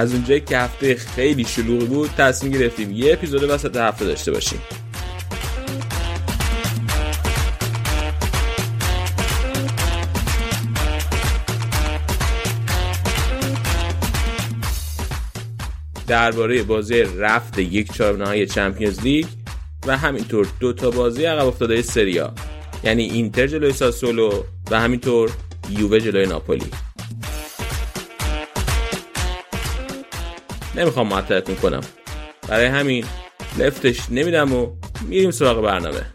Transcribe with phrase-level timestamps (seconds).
[0.00, 4.60] از اونجایی که هفته خیلی شلوغی بود تصمیم گرفتیم یه اپیزود وسط هفته داشته باشیم.
[16.06, 19.26] درباره بازی رفت یک چهار نهایی چمپیونز لیگ
[19.86, 22.34] و همینطور دو تا بازی عقب افتاده سریا
[22.84, 25.30] یعنی اینتر جلوی ساسولو و همینطور
[25.70, 26.89] یووه جلوی ناپولی.
[30.74, 31.80] نمی‌خوام معطلتون کنم
[32.48, 33.04] برای همین
[33.58, 34.66] لفتش نمیدم و
[35.08, 36.06] میریم سراغ برنامه.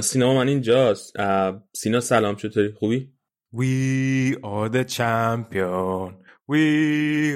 [0.00, 1.16] سینا من اینجاست.
[1.72, 3.12] سینا سلام چطوری؟ خوبی؟
[3.54, 6.14] We are the champion.
[6.52, 6.64] We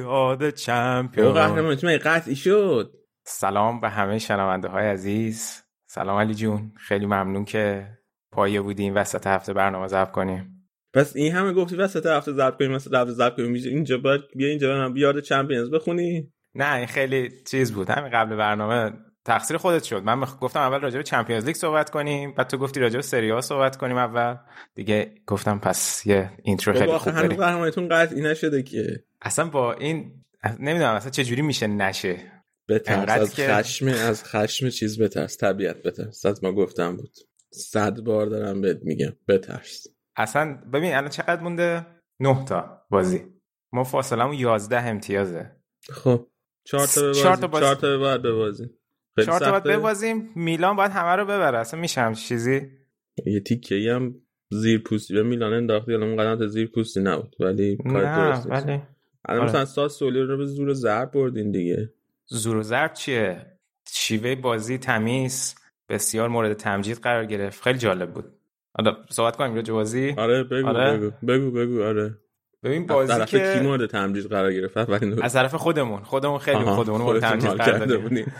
[0.01, 1.35] are the champion.
[1.35, 2.95] قهرمان تیم قطعی شد؟
[3.27, 5.63] سلام به همه شنونده های عزیز.
[5.87, 6.73] سلام علی جون.
[6.79, 7.89] خیلی ممنون که
[8.33, 10.69] پایه بودیم وسط هفته برنامه ضبط کنیم.
[10.95, 13.55] پس این همه گفتی وسط هفته ضبط کنیم وسط هفته ضبط کنیم.
[13.55, 16.33] اینجا باید بیا اینجا برم بیاد چمپیونز بخونی.
[16.55, 17.91] نه این خیلی چیز بود.
[17.91, 18.93] همین قبل برنامه
[19.25, 20.03] تقصیر خودت شد.
[20.03, 23.33] من گفتم اول راجع به چمپیونز لیگ صحبت کنیم بعد تو گفتی راجع به سری
[23.33, 24.37] آ صحبت کنیم اول.
[24.75, 27.39] دیگه گفتم پس یه اینترو خیلی خوب داریم.
[27.39, 29.05] قهرمانیتون قطعی نشده که.
[29.23, 30.25] اصلا با این
[30.61, 32.33] نمی‌دونم اصلا چه جوری میشه نشه.
[32.69, 36.27] بترس از که- خشم از خشم چیز بترس طبیعت بترس.
[36.27, 37.11] از ما گفتم بود.
[37.51, 39.87] صد بار دارم بهت میگم بترس.
[40.17, 41.87] اصلا ببین الان چقدر مونده؟
[42.21, 43.25] نه تا بازی.
[43.73, 45.57] ما فاصلمون 11 امتیازه.
[45.91, 46.27] خب
[46.65, 47.47] چهار تا تا بازی- چهار تا
[48.19, 48.84] ببازیم خیلی
[49.23, 49.63] چهار تا باید.
[49.63, 50.31] ببازیم.
[50.37, 51.59] میلان باید همه رو ببره.
[51.59, 52.71] اصلا میشه همچین چیزی؟
[53.27, 54.15] یه تیکه ای هم
[54.51, 55.95] زیر پوستی به میلان انداختی.
[55.95, 57.37] الان اون قدمت زیر پوستی نبود.
[57.41, 58.83] ولی کار درست نیست ولی
[59.25, 59.45] الان آره.
[59.45, 61.93] مثلا ساس سولی رو به زور ضرب بردین دیگه.
[62.27, 63.47] زور و ضرب چیه؟
[63.89, 65.55] شیوه بازی تمیز
[65.89, 67.63] بسیار مورد تمجید قرار گرفت.
[67.63, 68.25] خیلی جالب بود.
[68.77, 70.99] حالا صحبت کنیم راجع بازی؟ آره بگو آره.
[70.99, 71.11] بگو.
[71.27, 72.19] بگو بگو آره.
[72.65, 76.03] ببین از بازی طرف کی که مورد تمجید قرار گرفت؟ اولین از طرف خودمون.
[76.03, 78.33] خودمون خیلی خودمون مورد تمجید قرار دادیم.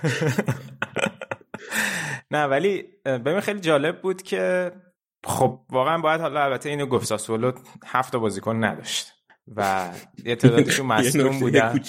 [2.31, 4.73] نه ولی ببین خیلی جالب بود که
[5.25, 7.53] خب واقعا باید حالا البته اینو گفت ساسولو
[7.87, 9.13] هفت تا بازیکن نداشت
[9.57, 9.89] و
[10.27, 11.81] یه تعدادشون مصدوم بودن.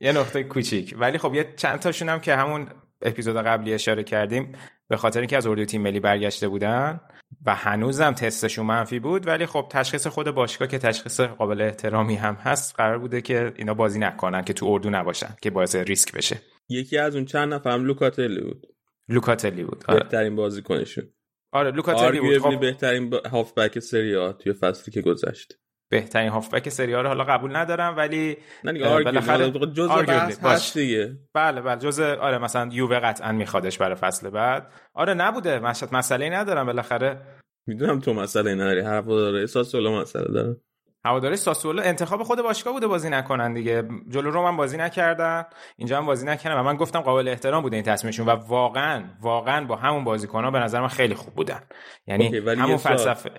[0.00, 0.94] یه نقطه کوچیک.
[0.98, 2.66] ولی خب یه چند تاشون هم که همون
[3.02, 4.52] اپیزود قبلی اشاره کردیم
[4.88, 7.00] به خاطر اینکه از اردو تیم ملی برگشته بودن
[7.46, 12.34] و هنوزم تستشون منفی بود ولی خب تشخیص خود باشگاه که تشخیص قابل احترامی هم
[12.34, 16.36] هست قرار بوده که اینا بازی نکنن که تو اردو نباشن که باعث ریسک بشه.
[16.68, 18.66] یکی از اون چند نفرم لوکاتلی بود.
[19.08, 21.04] لوکاتلی بود آره, بهترین بازیکنشون.
[21.52, 22.38] آره لوکاتلی بود.
[22.38, 25.52] خب بهترین با- هافبک سری آ توی فصلی که گذشت.
[25.90, 29.66] بهترین هافبک سری آ رو حالا قبول ندارم ولی نه دیگه اه، آرگویبلی بالاخره- حالا
[29.72, 30.38] جزء بحث.
[30.44, 31.16] هست دیگه.
[31.34, 34.72] بله بله جز آره مثلا یووه قطعا میخوادش برای فصل بعد.
[34.94, 37.20] آره نبوده مشهد مسئله ندارم بالاخره
[37.66, 39.40] می‌دونم تو مسئله نداری هواداره.
[39.40, 40.56] احساس سولا مسئله داره.
[41.04, 43.88] هواداری ساسولو انتخاب خود باشگاه بوده بازی نکنن دیگه.
[44.08, 45.44] جلو رو من بازی نکردن.
[45.76, 46.60] اینجا هم بازی نکردن.
[46.60, 48.26] و من گفتم قابل احترام بوده این تصمیمشون.
[48.26, 51.60] و واقعا واقعا با همون بازیکن‌ها به نظر من خیلی خوب بودن.
[52.06, 52.76] یعنی همون.
[52.76, 53.30] فلسفه.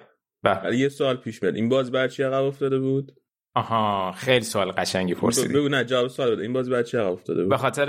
[0.44, 0.62] بله.
[0.62, 1.56] ولی یه سوال پیش میاد.
[1.56, 3.12] این بازی برای چی عقب افتاده بود؟
[3.56, 5.54] آها خیلی سوال قشنگی پرسیدی.
[5.54, 6.42] بگو نه جواب سوال بده.
[6.42, 7.88] این بازی برای چی عقب افتاده بود؟ به خاطر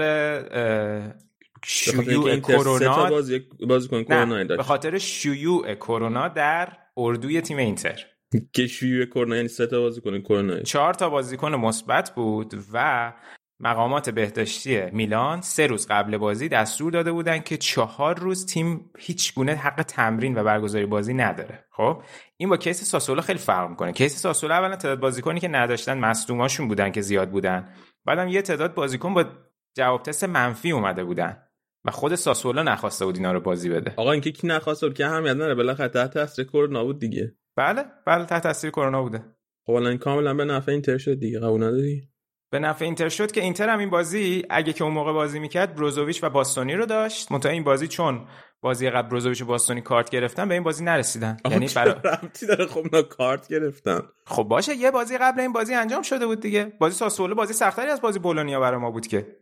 [1.65, 8.05] شیوع کرونا بازی بازیکن کرونا به خاطر شیوع کرونا در اردوی تیم اینتر.
[8.53, 10.61] که شیوع کرونا یعنی سه تا بازیکن کرونا.
[10.61, 13.13] چهار تا بازیکن مثبت بود و
[13.61, 19.35] مقامات بهداشتی میلان سه روز قبل بازی دستور داده بودن که چهار روز تیم هیچ
[19.35, 21.65] گونه حق تمرین و برگزاری بازی نداره.
[21.73, 22.03] خب
[22.37, 23.93] این با کیس ساسولو خیلی فرق می‌کنه.
[23.93, 27.69] کیس ساسولو اولا تعداد بازیکنی که نداشتن مصدوماشون بودن که زیاد بودن.
[28.05, 29.25] بعدم یه تعداد بازیکن با
[29.77, 31.43] جواب تست منفی اومده بودن.
[31.85, 33.95] و خود ساسولو نخواسته بود اینا رو بازی بده.
[33.97, 37.35] آقا اینکه کی نخواست بود که اهمیت نداره بالاخره تحت تاثیر کرونا بود دیگه.
[37.57, 39.25] بله بله تحت تاثیر کرونا بوده.
[39.67, 41.41] خب الان کاملا به نفع اینتر شد دیگه.
[41.41, 42.03] قبول نداری؟
[42.51, 45.75] به نفع اینتر شد که اینتر هم این بازی اگه که اون موقع بازی می‌کرد
[45.75, 47.33] بروزوویچ و باستونی رو داشت.
[47.33, 48.27] منتها این بازی چون
[48.61, 51.37] بازی قبل بروزوویچ و باستونی کارت گرفتن به این بازی نرسیدن.
[51.51, 51.95] یعنی برای
[52.49, 54.01] داره؟ خب اونا کارت گرفتن.
[54.27, 56.73] خب باشه یه بازی قبل این بازی انجام شده بود دیگه.
[56.81, 59.37] بازی ساسولو بازی سختری از بازی بولونیا برای ما بود که.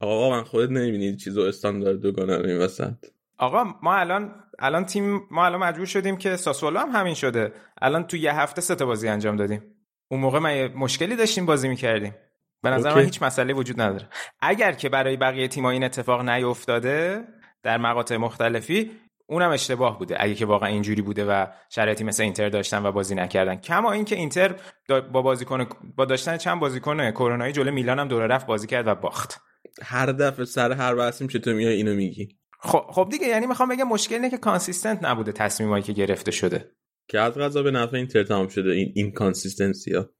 [0.00, 2.94] آقا من خودت نمی‌بینید چیزو استاندارد دوگانه این وسط.
[3.38, 7.52] آقا ما الان الان تیم ما الان مجبور شدیم که ساسولو هم همین شده.
[7.82, 9.62] الان تو یه هفته سه تا بازی انجام دادیم.
[10.08, 12.14] اون موقع ما مشکلی داشتیم بازی می‌کردیم.
[12.62, 14.08] به نظر من هیچ مسئله وجود نداره.
[14.40, 17.24] اگر که برای بقیه تیم‌ها این اتفاق نیفتاده
[17.62, 18.90] در مقاطع مختلفی
[19.26, 20.16] اونم اشتباه بوده.
[20.18, 23.56] اگه که واقعا اینجوری بوده و شرایطی مثل اینتر داشتن و بازی نکردن.
[23.56, 24.54] کما اینکه اینتر
[24.88, 28.94] با بازیکن با داشتن چند بازیکن کرونایی جلوی میلان هم دوره رفت بازی کرد و
[28.94, 29.40] باخت.
[29.82, 32.28] هر دفعه سر هر بحثیم چطور میای اینو میگی؟
[32.58, 36.72] خب خب دیگه یعنی می‌خوام بگم مشکل اینه که consistent نبوده تصمیمایی که گرفته شده.
[37.08, 40.10] که از قضا به نفع اینتر تمام شده این این consistency ها.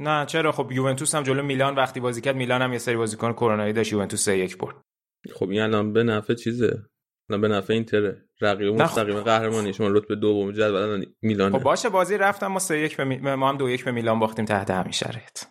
[0.00, 3.32] نه چرا؟ خب یوونتوس هم جلو میلان وقتی بازی کرد میلان هم یه سری بازیکن
[3.32, 4.74] کرونایی داشت یوونتوس 3 1 برد.
[5.34, 6.82] خب این الان به نفع چیزه؟
[7.30, 8.28] الان به نفع اینتره.
[8.40, 12.96] رقیب مستقیم قهرمانی شما رتبه دوم جدول میلان خب باشه بازی رفتم ما 3 1
[12.96, 13.16] به می...
[13.16, 15.44] ما هم 2 1 به میلان باختیم تحت همین شرایط.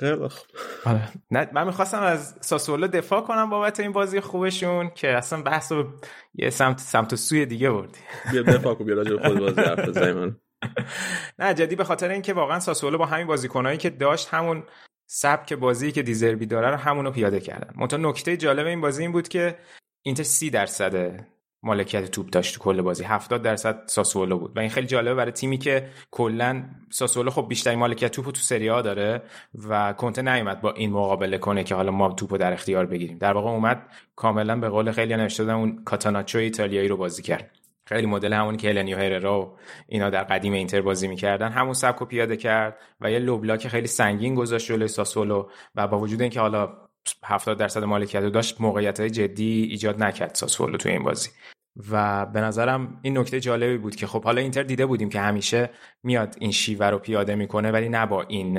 [0.00, 0.46] خیلی خوب.
[0.84, 1.08] آره.
[1.30, 5.86] نه من می‌خواستم از ساسولو دفاع کنم بابت این بازی خوبشون که اصلا بحث رو
[6.34, 7.98] یه سمت سمت سوی دیگه بردی.
[8.32, 10.40] بیا دفاع کن بیا راجع خود بازی حرف بزنیم.
[11.38, 14.62] نه جدی به خاطر اینکه واقعا ساسولو با همین بازیکنایی که داشت همون
[15.06, 17.74] سبک بازی که دزربی داره رو همونو پیاده کردن.
[17.76, 19.58] منتها نکته جالب این بازی این بود که
[20.02, 21.26] اینتر 30 درصد
[21.62, 23.04] مالکیت توپ داشت تو کل بازی.
[23.04, 24.56] 70 درصد ساسولو بود.
[24.56, 28.70] و این خیلی جالبه برای تیمی که کلا ساسولو خب بیشترین مالکیت توپ تو سری
[28.70, 29.22] آ داره
[29.68, 33.18] و کنته نیومد با این مقابله کنه که حالا ما توپو در اختیار بگیریم.
[33.18, 33.86] در واقع اومد
[34.16, 37.50] کاملا به قول خیلی نوشته اون catenaccio ایتالیایی رو بازی کرد.
[37.84, 39.56] خیلی مدل همونی که هلنیو هررا و
[39.88, 41.48] اینا در قدیم اینتر بازی می‌کردن.
[41.48, 45.98] همون سبک پیاده کرد و یه low block خیلی سنگین گذاشت جلوی ساسولو و با
[45.98, 46.89] وجود اینکه حالا
[47.24, 51.30] 70 درصد مالکیت رو داشت موقعیت های جدی ایجاد نکرد ساسولو توی این بازی.
[51.90, 55.70] و به نظرم این نکته جالبی بود که خب حالا اینتر دیده بودیم که همیشه
[56.02, 58.54] میاد این شیوه رو پیاده می‌کنه ولی نه با این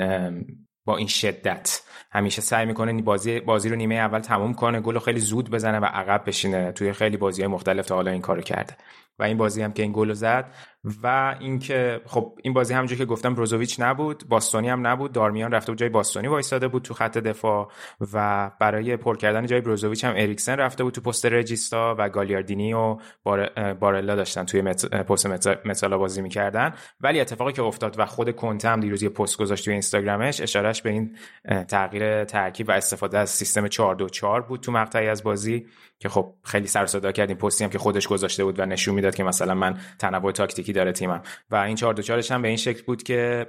[0.84, 1.82] با این شدت.
[2.12, 5.84] همیشه سعی می‌کنه بازی بازی رو نیمه اول تموم کنه گل خیلی زود بزنه و
[5.84, 8.76] عقب بشینه توی خیلی بازی های مختلف تا حالا این کارو کرده.
[9.18, 10.54] و این بازی هم که این گل زد
[11.02, 15.72] و اینکه خب این بازی همونجوری که گفتم بروزوویچ نبود باستونی هم نبود دارمیان رفته
[15.72, 17.70] بود جای باستونی وایساده بود تو خط دفاع
[18.12, 22.72] و برای پر کردن جای بروزوویچ هم اریکسن رفته بود تو پست رجیستا و گالیاردینی
[22.72, 23.72] و بار...
[23.74, 24.86] بارلا داشتن توی مت...
[24.86, 25.84] پست مت...
[25.84, 26.74] بازی می‌کردن.
[27.00, 30.82] ولی اتفاقی که افتاد و خود کنته هم دیروز یه پست گذاشت توی اینستاگرامش اشارش
[30.82, 31.16] به این
[31.68, 35.66] تغییر ترکیب و استفاده از سیستم 4 2 4 بود تو مقطعی از بازی
[35.98, 39.14] که خب خیلی سر صدا کردیم پستی هم که خودش گذاشته بود و نشون می‌داد
[39.14, 41.22] که مثلا من تنوع تاکتیکی داره تیمم.
[41.50, 43.46] و این 4 2 4 هم به این شکل بود که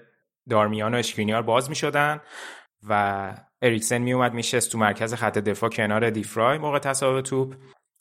[0.50, 2.22] دارمیان و اسکرینیار باز می‌شدن
[2.90, 7.56] و اریکسن میومد میشست تو مرکز خط دفاع کنار دفرای موقع تصاحب توپ.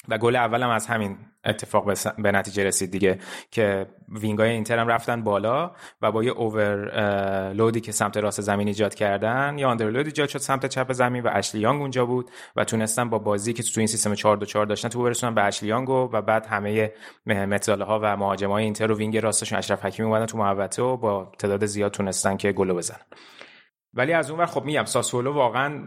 [0.09, 1.85] و گل اولم از همین اتفاق
[2.19, 3.19] به نتیجه رسید دیگه
[3.51, 5.71] که wing ای اینتر هم رفتن بالا
[6.03, 10.39] و با یه overload ی که سمت راست زمین ایجاد کردن یا underload ایجاد شد
[10.39, 13.87] سمت چپ زمین و اشلی یانگ اونجا بود و تونستن با بازی که تو این
[13.87, 16.93] سیستم 4 2 4 داشتن توپ برسونن به اشلی یانگ و بعد همه
[17.27, 21.33] mezzala ها و مهاجمای اینتر و wing راستشون اشرف حکیمی اومدن تو محوطه و با
[21.39, 23.01] تعداد زیاد تونستن که گل بزنن.
[23.95, 25.83] ولی از اون ور خب میگم ساسولو واقعا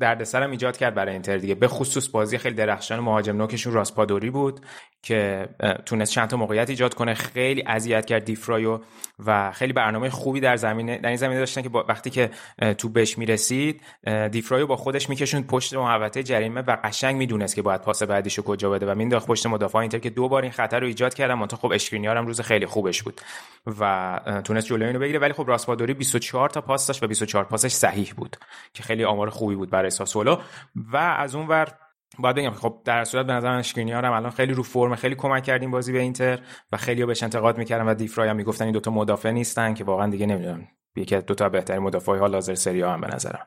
[0.00, 1.54] دردسرم ایجاد کرد برای اینتر دیگه.
[1.54, 4.60] به خصوص بازی خیلی درخشان مهاجم نوکشون راسپادوری بود.
[5.02, 5.48] که
[5.86, 7.14] تونست چند تا موقعیت ایجاد کنه.
[7.14, 8.80] خیلی اذیت کرد دفرایو
[9.26, 12.30] و خیلی برنامه خوبی در زمینه در این زمینه داشتن که وقتی که
[12.78, 13.80] توپ بهش می‌رسید
[14.30, 15.46] دفرایو با خودش میکشوند.
[15.46, 19.46] پشت محوطه جریمه و قشنگ می‌دونست که باید پاس بعدیشو کجا بده و مینداخت پشت
[19.46, 21.34] مدافع اینتر که دو بار این خطر رو ایجاد کردن.
[21.34, 23.20] منتها خب اسکرینیار هم روز خیلی خوبش بود
[23.80, 25.18] و تونست جلوی اینو بگیره.
[25.18, 28.36] ولی خب راسپادوری 24 تا پاس داشت و 24 پاسش صحیح بود
[28.74, 30.36] که خیلی آمار خوبی بود برای ساسولو.
[30.92, 31.68] و از اون ور
[32.18, 35.42] باید بگم خب در صورت به نظر اشکرینیار هم الان خیلی رو فرم خیلی کمک
[35.42, 36.38] کردیم بازی به اینتر
[36.72, 40.10] و خیلی بهش انتقاد می‌کردن و دیفرای هم می‌گفتن این دوتا مدافع نیستن که واقعا
[40.10, 43.46] دیگه نمی‌دونم یکی از دو تا بهترین مدافع ها لازر سری هم به نظرم.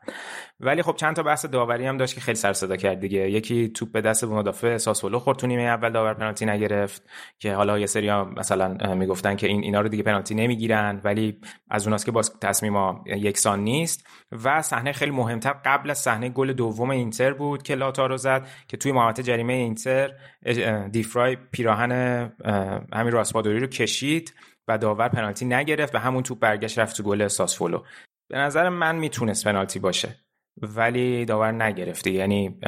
[0.59, 3.31] ولی خب چند تا بحث داوری هم داشت که خیلی سر صدا کرد دیگه.
[3.31, 7.03] یکی توپ به دست مدافع ساسولو خورد تو نیمه اول داور پنالتی نگرفت
[7.39, 11.39] که حالا یه سری ها مثلا می‌گفتن که این اینا رو دیگه پنالتی نمی‌گیرن ولی
[11.69, 12.73] از اوناست که باز تصمیم
[13.05, 14.07] یکسان نیست.
[14.43, 18.77] و صحنه خیلی مهمتر قبل از صحنه گل دوم اینتر بود که لاتارو زد که
[18.77, 20.11] توی محوطه جریمه اینتر
[20.91, 21.91] دیفرای پیراهن
[22.93, 24.33] همین راسپادوری رو کشید.
[24.67, 27.83] و داور پنالتی نگرفت و همون توپ برگشت رفت تو گل ساسفولو
[28.29, 30.15] به نظر من می‌تونست پنالتی باشه
[30.61, 32.11] ولی داور نگرفته.
[32.11, 32.59] یعنی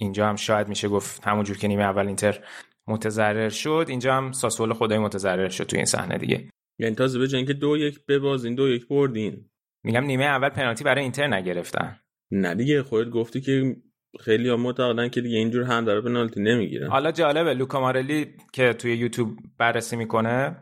[0.00, 2.44] اینجا هم شاید میشه گفت همونجور که نیمه اول اینتر
[2.88, 6.48] متضرر شد اینجا هم ساسولو خدای متضرر شد تو این صحنه دیگه.
[6.78, 9.50] یعنی تازه به اینکه دو یک ببازین دو یک بردین.
[9.84, 11.98] میگم نیمه اول پنالتی برای اینتر نگرفتن.
[12.30, 13.76] نه دیگه خودت گفتی که
[14.20, 16.90] خیلی هم معتقدن که دیگه اینجور هم داره پنالتی نمی‌گیرن.
[16.90, 20.56] حالا جالبه لوکا مارلی که توی یوتیوب بررسی می‌کنه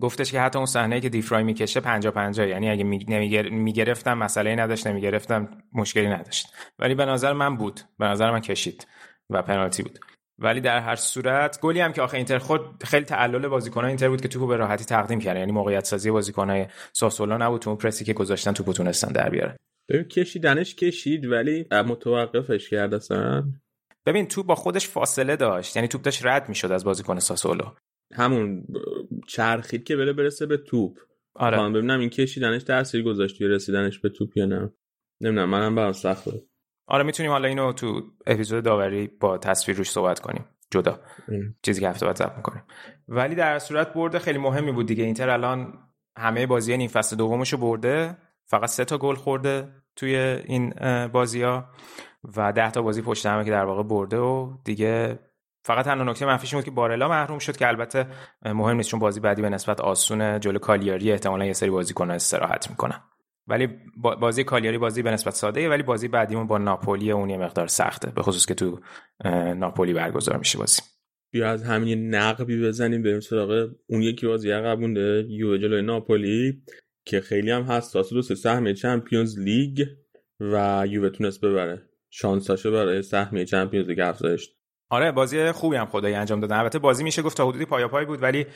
[0.00, 2.84] گفتش که حتی اون صحنه که دیفرای می‌کشه 50 50 یعنی اگه
[3.50, 6.46] می‌گرفتم مسئله نداشت نمی‌گرفتم مشکلی نداشت.
[6.78, 7.80] ولی به نظر من بود.
[7.98, 8.86] به نظر من کشید
[9.30, 9.98] و پنالتی بود.
[10.38, 14.20] ولی در هر صورت گلی هم که آخه اینتر خود خیلی تعلل بازیکنان اینتر بود
[14.20, 15.36] که توپو به راحتی تقدیم کرد.
[15.36, 19.56] یعنی موقعیت سازی بازیکنای ساسولا نبود تو اون پرسی که گذاشتن توپو تونستن در بیارن.
[19.88, 23.44] ببین کشیدنش کشید ولی متوقفش کرد اصلا.
[24.06, 25.76] ببین تو با خودش فاصله داشت.
[25.76, 27.64] یعنی توپ داشت رد می‌شد از بازیکن ساسولو.
[28.14, 28.66] همون
[29.28, 30.98] چرخید که بره برسه به توپ.
[31.34, 31.70] آره.
[31.70, 34.72] ببینم این کشیدنش تاثیر گذاشت توی رسیدنش به توپ یا نه.
[35.20, 36.48] نمی‌دونم منم برام سخت بود.
[36.86, 40.44] آره می‌تونیم حالا اینو تو اپیزود داوری با تصویر روش صحبت کنیم.
[40.70, 41.00] جدا.
[41.62, 42.62] چیزی که هفته بعد ضبط می‌کنیم.
[43.08, 45.04] ولی در صورت برده خیلی مهمی بود دیگه.
[45.04, 45.78] اینتر الان
[46.16, 48.16] همه بازی نیم فصل دومشو برده.
[48.46, 50.74] فقط سه تا گل خورده توی این
[51.12, 51.70] بازی ها
[52.36, 55.18] و ده تا بازی پشت همه که در واقع برده و دیگه
[55.64, 58.06] فقط تنها نکته منفیش بود که بارلا محروم شد که البته
[58.44, 62.70] مهم نیست چون بازی بعدی به نسبت آسونه جلو کالیاری احتمالا یه سری بازیکن استراحت
[62.70, 63.00] می‌کنن.
[63.46, 63.68] ولی
[64.20, 68.10] بازی کالیاری بازی به نسبت ساده ولی بازی بعدیمون با ناپولی اون یه مقدار سخته
[68.10, 68.80] به خصوص که تو
[69.56, 70.82] ناپولی برگزار میشه بازی.
[71.32, 76.62] بیا از همین نقبی بزنیم بریم سراغ اون یکی بازی عقب مونده یو جلوی ناپولی
[77.04, 79.86] که خیلی هم حساس دو سه سهمیه چمپیونز لیگ
[80.40, 81.82] و یووه تونست ببره.
[82.10, 84.50] شانساشو برای سهمیه چمپیونز لیگ افزایش
[84.94, 86.56] آره بازی خوبی هم خدایی انجام دادن.
[86.56, 88.46] البته بازی میشه گفت تا حدودی پای پای بود ولی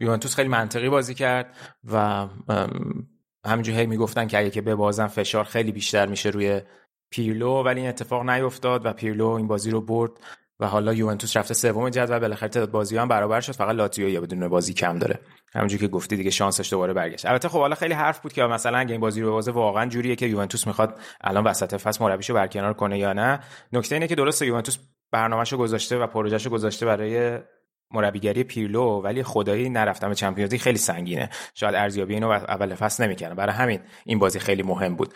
[0.00, 1.56] یوونتوس خیلی منطقی بازی کرد
[1.92, 2.26] و
[3.46, 6.60] همینجوری هی می‌گفتن که اگه که ببازن فشار خیلی بیشتر میشه روی
[7.10, 10.10] پیرلو ولی این اتفاق نیفتاد و پیرلو این بازی رو برد
[10.60, 12.18] و حالا یوونتوس رفته سوم جدول.
[12.18, 13.52] بالاخره تعداد بازی هم برابر شد.
[13.52, 15.18] فقط لاتزیو یا بدون بازی کم داره.
[15.54, 17.26] همونجوری که گفتی دیگه شانسش دوباره برگشت.
[17.26, 20.16] البته خب حالا خیلی حرف بود که مثلا اگه این بازی رو بازه واقعا جوریه
[20.16, 23.40] که یوونتوس می‌خواد الان وسط فصل مربیشو برکنار کنه یا نه.
[23.72, 24.78] نکته اینه که درسته یوونتوس
[25.16, 27.38] برنامهشو گذاشته و پروژهشو گذاشته برای
[27.90, 31.30] مربیگری پیرلو ولی خدایی نرفتم به چمپیونز خیلی سنگینه.
[31.54, 35.14] شاید ارزیابی اینو اول فصل نمی‌کنه برای همین این بازی خیلی مهم بود.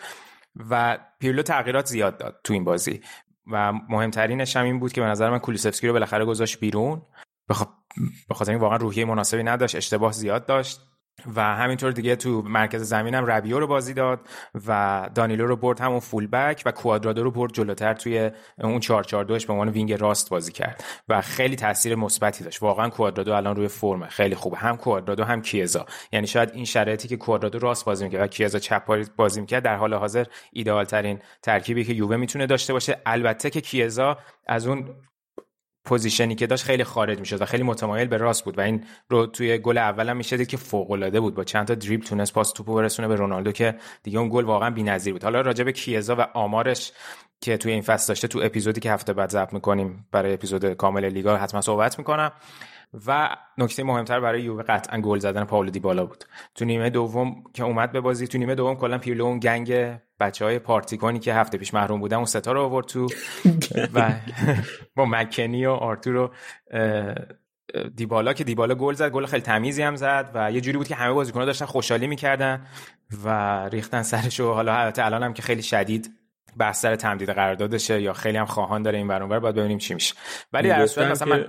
[0.69, 3.01] و پیرلو تغییرات زیاد داد تو این بازی.
[3.51, 7.01] و مهمترینش هم این بود که به نظر من کولیسفسکی رو بالاخره گذاشت بیرون.
[8.27, 10.81] به خاطر این واقعا روحیه مناسبی نداشت اشتباه زیاد داشت.
[11.35, 14.19] و همینطور دیگه تو مرکز زمینم ربیو رو بازی داد
[14.67, 18.31] و دانیلو رو برد همون فول بک و کوادرادو رو برد جلوتر توی
[18.63, 22.63] اون 442 به عنوان وینگ راست بازی کرد و خیلی تاثیر مثبتی داشت.
[22.63, 24.07] واقعا کوادرادو الان روی فرمه.
[24.07, 24.57] خیلی خوبه.
[24.57, 25.85] هم کوادرادو هم کیزا.
[26.11, 29.75] یعنی شاید این شرایطی که کوادرادو راست بازی می‌کرد و کیزا چپ بازی می‌کرد در
[29.75, 30.85] حال حاضر ایدئال
[31.41, 33.01] ترکیبی که یووه می‌تونه داشته باشه.
[33.05, 34.89] البته که کیزا از اون
[35.85, 39.25] پوزیشنی که داشت خیلی خارج می‌شد و خیلی متمایل به راست بود و این رو
[39.25, 41.35] توی گل اولم می‌شد که فوق العاده بود.
[41.35, 44.69] با چند تا دریبل تونست پاس توپو برسونه به رونالدو که دیگه اون گل واقعا
[44.69, 45.23] بی‌نظیر بود.
[45.23, 46.91] حالا راجع به کیزا و آمارش
[47.41, 51.05] که توی این فصل داشته تو اپیزودی که هفته بعد ضبط می‌کنیم برای اپیزود کامل
[51.05, 52.31] لیگا حتما صحبت می‌کنم.
[53.07, 56.23] و نکته مهمتر برای یووه قطعا گل زدن پاولو دیبالا بود.
[56.55, 60.45] تو نیمه دوم که اومد به بازی تو نیمه دوم کلا پیرلو اون گنگ بچه
[60.45, 63.07] های پارتیکونی که هفته پیش محروم بودن اون ستا رو آورد تو.
[63.95, 64.11] و
[64.95, 66.31] با مکنی و آرتور و
[67.95, 70.95] دیبالا که دیبالا گل زد گل خیلی تمیزی هم زد و یه جوری بود که
[70.95, 72.65] همه بازیکن‌ها داشتن خوشحالی می‌کردن
[73.23, 73.29] و
[73.69, 76.20] ریختن سرش و حالا الان هم که خیلی شدید
[76.57, 80.15] بحث سر تمدید قراردادشه یا خیلی هم خواهان داره این برانور باید ببینیم چی میشه.
[80.53, 81.45] ولی در صورت مثلا من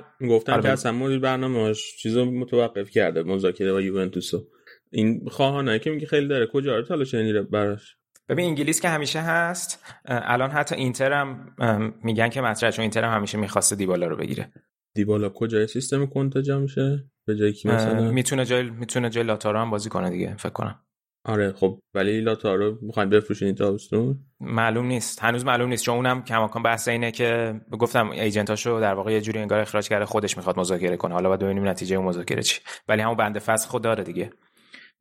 [0.49, 4.47] آره که اصلا مدیر برنامه‌اش چیزو متوقف کرده مذاکره با یوونتوسو.
[4.91, 6.47] این خواهانایی که میگه خیلی داره.
[6.47, 7.97] کجا؟ رو تلاش نمیره براش.
[8.29, 11.55] ببین انگلیس که همیشه هست الان حتی اینتر هم
[12.03, 14.53] میگن که مطرح چون اینتر هم همیشه می‌خواسته دیبالا رو بگیره.
[14.95, 19.71] دیبالا کجای سیستم کنتجا میشه؟ به جای کی مثلا؟ می‌تونه جای می‌تونه جای لاتارو هم
[19.71, 20.81] بازی کنه دیگه فکر کنم.
[21.25, 25.23] آره خب ولی لاتارو می‌خواین بفروشین تابستون معلوم نیست.
[25.23, 25.85] هنوز معلوم نیست.
[25.85, 30.05] چون اونم کماکان بحث اینه که گفتم ایجنتاشو در واقع یه جوری انگار اخراج کرده
[30.05, 31.15] خودش می‌خواد مذاکره کنه.
[31.15, 32.61] حالا باید ببینیم نتیجه اون مذاکره چی.
[32.89, 34.31] ولی همون بنده فسخ خود داره دیگه.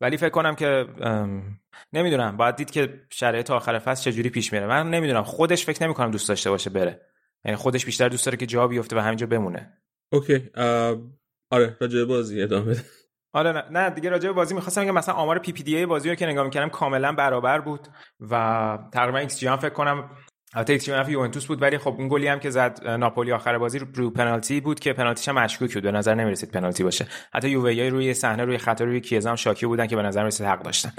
[0.02, 0.86] ولی فکر کنم که
[1.94, 2.38] نمی‌دونم.
[2.38, 4.68] باید دید که شرایط آخر فصل چجوری پیش میره.
[4.68, 5.24] من نمی‌دونم.
[5.24, 7.02] خودش فکر نمی‌کنم دوست داشته باشه بره.
[7.46, 9.74] یعنی خودش بیشتر دوست داره که جا بیفته و همینجا بمونه.
[10.12, 10.50] okay.
[11.52, 12.76] آره راجع بازی ادامه
[13.34, 16.26] آره نه, نه دیگه راجع به بازی می‌خواستم که مثلا آمار PPDA بازی رو که
[16.26, 17.88] نگاه می‌کردم کاملا برابر بود
[18.32, 20.10] و تقریبا ایکس جی هم فکر کنم
[20.54, 23.80] البته ایکس جی یوونتوس بود ولی خب اون گلی هم که زد ناپولی آخر بازی
[23.80, 27.08] رو, رو پنالتی بود که پنالتیش هم مشکوک بود به نظر نمی‌رسید پنالتی باشه.
[27.34, 30.48] حتی یووه روی صحنه روی خط روی کیزا هم شاکی بودن که به نظر می‌رسید
[30.48, 30.92] حق داشتن.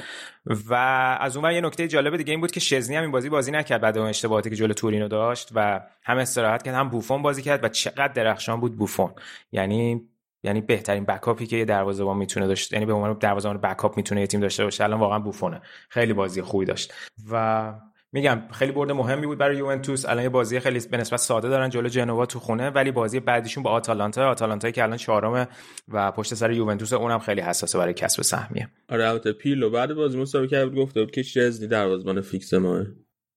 [0.68, 0.74] و
[1.20, 3.80] از اون یه نکته جالب دیگه این بود که شزنی هم این بازی بازی نکرد
[3.80, 7.64] بعد اون اشتباهاتی که جلو تورینو داشت و هم استراحت کرد هم بوفون بازی کرد
[7.64, 9.12] و چقدر درخشان بود بوفون.
[9.52, 10.08] یعنی
[10.42, 14.26] یعنی بهترین بکاپی که یه دروازه‌بان می‌تونه داشته یعنی به عنوان دروازه‌بان بکاپ می‌تونه یه
[14.26, 15.60] تیم داشته باشه الان واقعا بوفونه.
[15.88, 16.94] خیلی بازی خوبی داشت.
[17.30, 17.74] و
[18.14, 20.06] میگم خیلی برد مهمی بود برای یوونتوس.
[20.06, 23.62] الان یه بازی خیلی به نسبت ساده دارن جلو جنوا تو خونه ولی بازی بعدیشون
[23.62, 25.48] با آتالانتا آتالانتا که الان چهارم
[25.88, 28.68] و پشت سر یوونتوس اونم خیلی حساسه برای کسب سهمیه.
[28.88, 32.86] آره البته پیلو بعد بازی مسابقه کرد گفته بود که شزنی دروازه‌بان فیکس ماه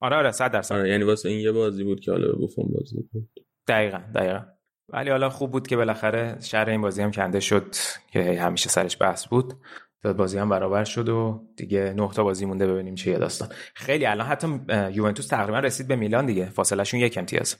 [0.01, 0.75] آره آره 100 درصد.
[0.75, 3.29] آره یعنی واسه این یه بازی بود که حالا به بوفون بازی بود
[3.67, 4.39] دقیقا دقیقا.
[4.89, 7.75] ولی حالا خوب بود که بالاخره شر این بازی هم کنده شد
[8.11, 9.53] که همیشه سرش بحث بود.
[10.01, 13.49] داد بازی هم برابر شد و دیگه نه تا بازی مونده ببینیم چه داستان.
[13.75, 14.47] خیلی الان حتی
[14.91, 16.49] یوونتوس تقریبا رسید به میلان دیگه.
[16.49, 17.55] فاصله شون یک امتیاز.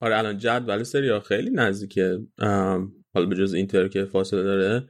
[0.00, 2.18] آره الان جدول سری خیلی نزدیکه.
[3.14, 4.88] حالا به جز اینتر که فاصله داره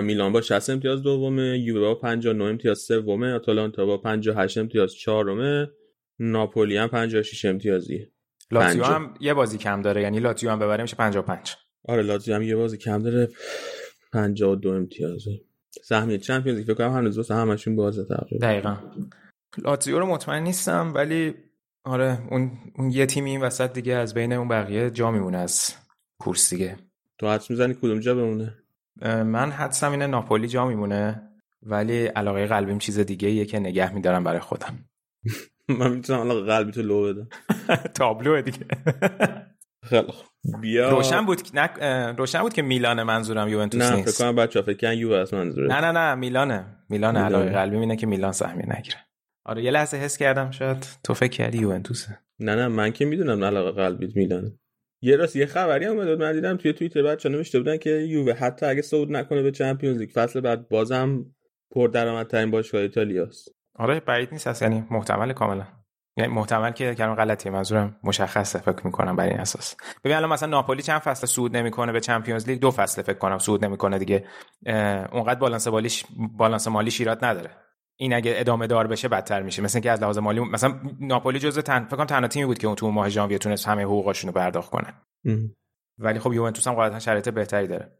[0.00, 5.70] میلان با 60 امتیاز دومه یووه با 59 امتیاز سومه آتالانتا با 58 امتیاز چهارمه
[6.18, 8.10] ناپولی هم 56 امتیازیه.
[8.50, 11.56] لاتزیو هم یه بازی کم داره یعنی لاتزیو هم ببره میشه 55
[11.88, 13.28] آره لاتزیو هم یه بازی کم داره.
[14.12, 15.30] 52 امتیازه
[15.84, 18.46] سهمیه چمپیونز لیگ فکر کنم هنوز واسه همشون بازه تقریبا.
[18.46, 18.76] دقیقاً.
[19.58, 21.34] لاتزیو رو مطمئن نیستم ولی
[21.84, 25.74] آره اون اون یه تیمی این وسط دیگه از بین اون بقیه جا میمونه از
[26.18, 26.76] کورس دیگه.
[27.18, 28.54] تو حدس می‌زنی کدوم جا بمونه؟
[29.24, 31.22] من حدسم اینه ناپولی جا میمونه
[31.62, 34.78] ولی علاقه قلبیم چیز دیگه یه که نگه میدارم برای خودم.
[35.80, 37.28] من می‌تونم علاقه قلبی تو لو بدم.
[37.98, 38.58] تابلو دیگه.
[39.84, 40.12] خیلی
[40.60, 40.90] بیا.
[40.90, 44.10] روشن بود نه روشن بود که میلان منظورم یوونتوس نه نیست.
[44.10, 46.66] فکر کنم بچه‌ها فکر کنن یووه است منظوره نه نه نه میلانه.
[46.88, 47.36] میلان میلانه.
[47.36, 48.96] علاقه قلبی اینه که میلان سهمیه نگیره.
[49.44, 52.18] آره یه لحظه حس کردم شاید تو فکر کردی یوونتوسه.
[52.40, 54.52] نه نه من که می‌دونم علاقه قلبیت میلانه.
[55.02, 58.32] یه راست یه خبری هم اومد من دیدم توی توییتر بچا نوشته بودن که یووه
[58.32, 61.26] حتی اگه صعود نکنه به چمپیونز لیگ فصل بعد بازم
[61.74, 63.59] پردرآمدترین باشگاه ایتالیاست.
[63.80, 65.64] آره بعید نیست اصلا یعنی محتمل کاملا.
[66.16, 67.52] یعنی محتمل که کلمه غلطیه.
[67.52, 69.76] منظورم مشخصه فکر می‌کنم بر این اساس.
[70.04, 73.38] ببین الان مثلا ناپولی چند فصل صعود نمی‌کنه؟ به چمپیونز لیگ دو فصل فکر کنم
[73.38, 74.24] صعود نمی‌کنه دیگه.
[75.12, 76.04] اونقدر بالانس مالیش
[76.36, 77.50] بالانس مالی ایراد نداره.
[77.96, 79.62] این اگه ادامه دار بشه بدتر میشه.
[79.62, 82.66] مثلا که از لحاظ مالی مثلا ناپولی جزء تن فکر کنم تنها تیمی بود که
[82.66, 84.94] اون تو ماه ژانویه تونست همه حقوقاشون رو پرداخت کنه
[85.98, 87.99] ولی خب یوونتوس هم قاعدتا شرایط بهتری داره.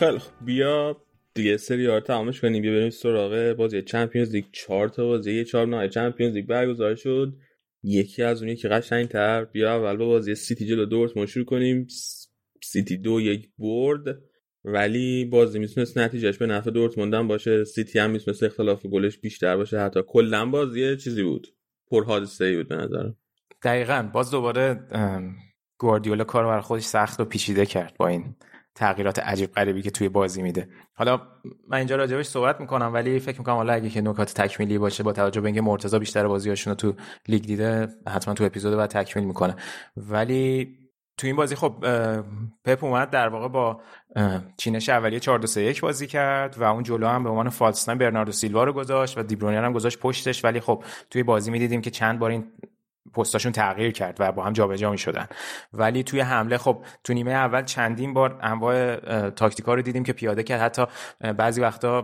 [0.00, 1.02] خیلی خب بیا
[1.34, 2.62] دیگه سری آ رو تمامش کنیم.
[2.62, 4.44] بیا بریم سراغ بازی چمپیونز لیگ.
[4.52, 5.88] چهار تا بازی یک چهارم نهایی.
[5.88, 7.32] چمپیونز لیگ برگزار شد.
[7.82, 9.44] یکی از اون یکی قشنگتر.
[9.44, 11.86] بیا اول با بازی سیتی جلو دورتموند شروع کنیم.
[12.62, 14.18] سیتی دو یک برد.
[14.64, 17.64] ولی بازی می‌تونست نتیجهش به نفع دورتموند هم باشه.
[17.64, 19.80] سیتی هم می‌تونست اختلاف گلش بیشتر باشه.
[19.80, 21.46] حتی کلا بازی چیزی بود.
[21.90, 23.16] پر حادثه ای بود به نظرم.
[23.62, 24.10] دقیقا.
[24.12, 24.80] باز دوباره
[25.78, 28.36] گواردیولا کار برای خودش سخت و پیچیده کرد با این
[28.80, 30.68] تغییرات عجیب غریبی که توی بازی میده.
[30.94, 31.20] حالا
[31.68, 35.12] من اینجا راجبش صحبت می‌کنم ولی فکر می‌کنم حالا اگه که نکات تکمیلی باشه با
[35.12, 36.94] توجه به اینکه مرتضی بیشتر بازیاشونو تو
[37.28, 39.56] لیگ دیده حتما تو اپیزود بعد تکمیل می‌کنه.
[39.96, 40.76] ولی
[41.18, 41.74] تو این بازی خب
[42.64, 43.80] پپ اومد در واقع با
[44.56, 47.88] چینش اولیه 4 2 3 1 بازی کرد و اون جلو هم به عنوان فالس
[47.88, 50.44] برناردو سیلوا رو گذاشت و دیبرونیر هم گذاشت پشتش.
[50.44, 52.44] ولی خب توی بازی می‌دیدیم که چند بار این
[53.14, 55.26] پستاشون تغییر کرد و با هم جابجا می‌شدن.
[55.72, 58.96] ولی توی حمله خب تو نیمه اول چندین بار انواع
[59.30, 60.60] تاکتیکا رو دیدیم که پیاده کرد.
[60.60, 60.86] حتی
[61.32, 62.02] بعضی وقتا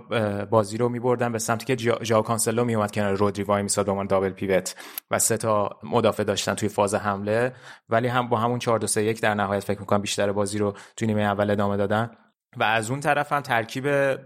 [0.50, 4.04] بازی رو میبردن به سمتی که جا- ژائو کانسلو میومد کنار رودری وای میساد به
[4.04, 4.74] دابل پیوت
[5.10, 7.52] و سه تا مدافع داشتن توی فاز حمله.
[7.88, 10.76] ولی هم با همون 4 2 3 1 در نهایت فکر می‌کنم بیشتر بازی رو
[10.96, 12.10] توی نیمه اول ادامه دادن.
[12.56, 14.16] و از اون طرف هم ترکیب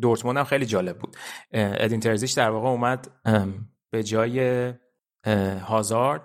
[0.00, 1.16] دورتموند هم خیلی جالب بود.
[1.52, 3.08] ادین ترزیش در واقع اومد
[3.90, 4.72] به جای
[5.62, 6.22] هازارد.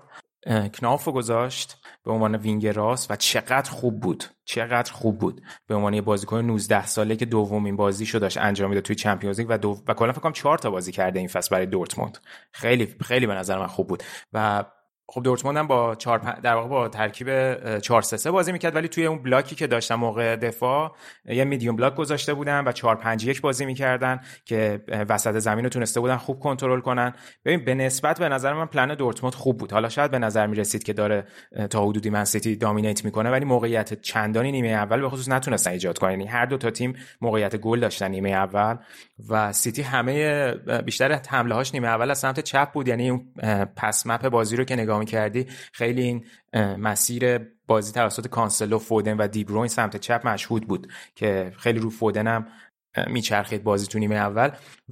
[0.73, 4.23] کناوف گذاشت به عنوان وینگ راست و چقدر خوب بود.
[4.45, 5.41] چقدر خوب بود.
[5.67, 9.47] به عنوان یه بازیکن 19 ساله که دومین بازیشو داشت انجام می‌داد توی چمپیونز لیگ
[9.49, 9.83] و دو...
[9.87, 12.17] و کلا فکر کنم 4 تا بازی کرده این فصل برای دورتموند.
[12.51, 14.03] خیلی خیلی به نظر من خوب بود.
[14.33, 14.65] و
[15.07, 18.87] خب دورتموند هم با 4 در واقع با ترکیب 4 3 3 بازی می‌کرد ولی
[18.87, 23.25] توی اون بلاکی که داشتن موقع دفاع یه medium block گذاشته بودن و 4 5
[23.25, 27.13] 1 بازی می‌کردن که وسط زمین رو تونسته بودن خوب کنترل کنن.
[27.45, 29.71] ببین به نسبت به نظر من پلن دورتموند خوب بود.
[29.71, 31.27] حالا شاید به نظر می‌رسید که داره
[31.69, 35.97] تا حدودی من سیتی dominate می‌کنه ولی موقعیت چندانی نیمه اول به خصوص نتونستن ایجاد
[35.97, 36.11] کنن.
[36.11, 38.75] یعنی هر دو تا تیم موقعیت گل داشتن نیمه اول
[39.29, 40.51] و سیتی همه
[40.85, 42.87] بیشتر حمله هاش نیمه اول از سمت چپ بود.
[42.87, 43.25] یعنی اون
[43.75, 46.25] pass map بازی رو که نگاه کردی خیلی این
[46.77, 52.27] مسیر بازی توسط کانسلو فودن و دیبروین سمت چپ مشهود بود که خیلی رو فودن
[52.27, 52.47] هم
[53.07, 54.49] میچرخید بازی تو نیمه اول.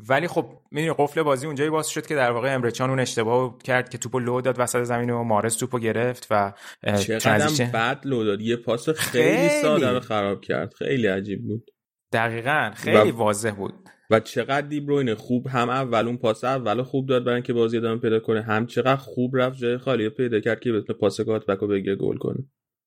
[0.09, 3.57] ولی خب می‌دونی قفل بازی اونجایی باز شد که در واقع امره جان اون اشتباه
[3.57, 6.53] کرد که توپو لو داد وسط زمین و محرز توپو گرفت و
[6.99, 8.41] چقدر بعد لو داد.
[8.41, 10.73] یه پاس خیلی, خیلی ساده رو خراب کرد.
[10.73, 11.71] خیلی عجیب بود.
[12.11, 13.73] دقیقا خیلی واضح بود.
[14.09, 18.01] و چقدر دیبروین خوب هم اول اون پاس اول خوب داد برای اینکه بازی ادامه
[18.01, 21.59] پیدا کنه هم چقدر خوب رفت جای خالی پیدا کرد که بتونه پاس cut back
[21.59, 22.37] بگیره گل کنه.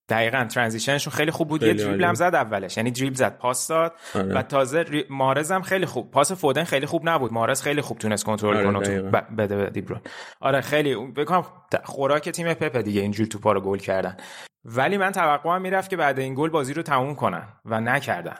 [0.08, 1.60] دقیقا ترانزیشنشون خیلی خوب بود.
[1.60, 4.34] خیلی یه دریبل هم زد اولش یعنی دریبل زد پاس داد آره.
[4.34, 5.04] و تازه ری...
[5.10, 7.32] مارز هم خیلی خوب پاس فودن خیلی خوب نبود.
[7.32, 9.37] مارز خیلی خوب تونست کنترل آره کنه ب...
[9.38, 10.00] بده به دیبرون
[10.40, 11.44] آره خیلی بکنم
[11.84, 14.16] خوراک تیم پپ دیگه اینجور توپا رو گل کردن.
[14.64, 18.37] ولی من توقعم می‌رفت که بعد این گل بازی رو تموم کنن و نکردن.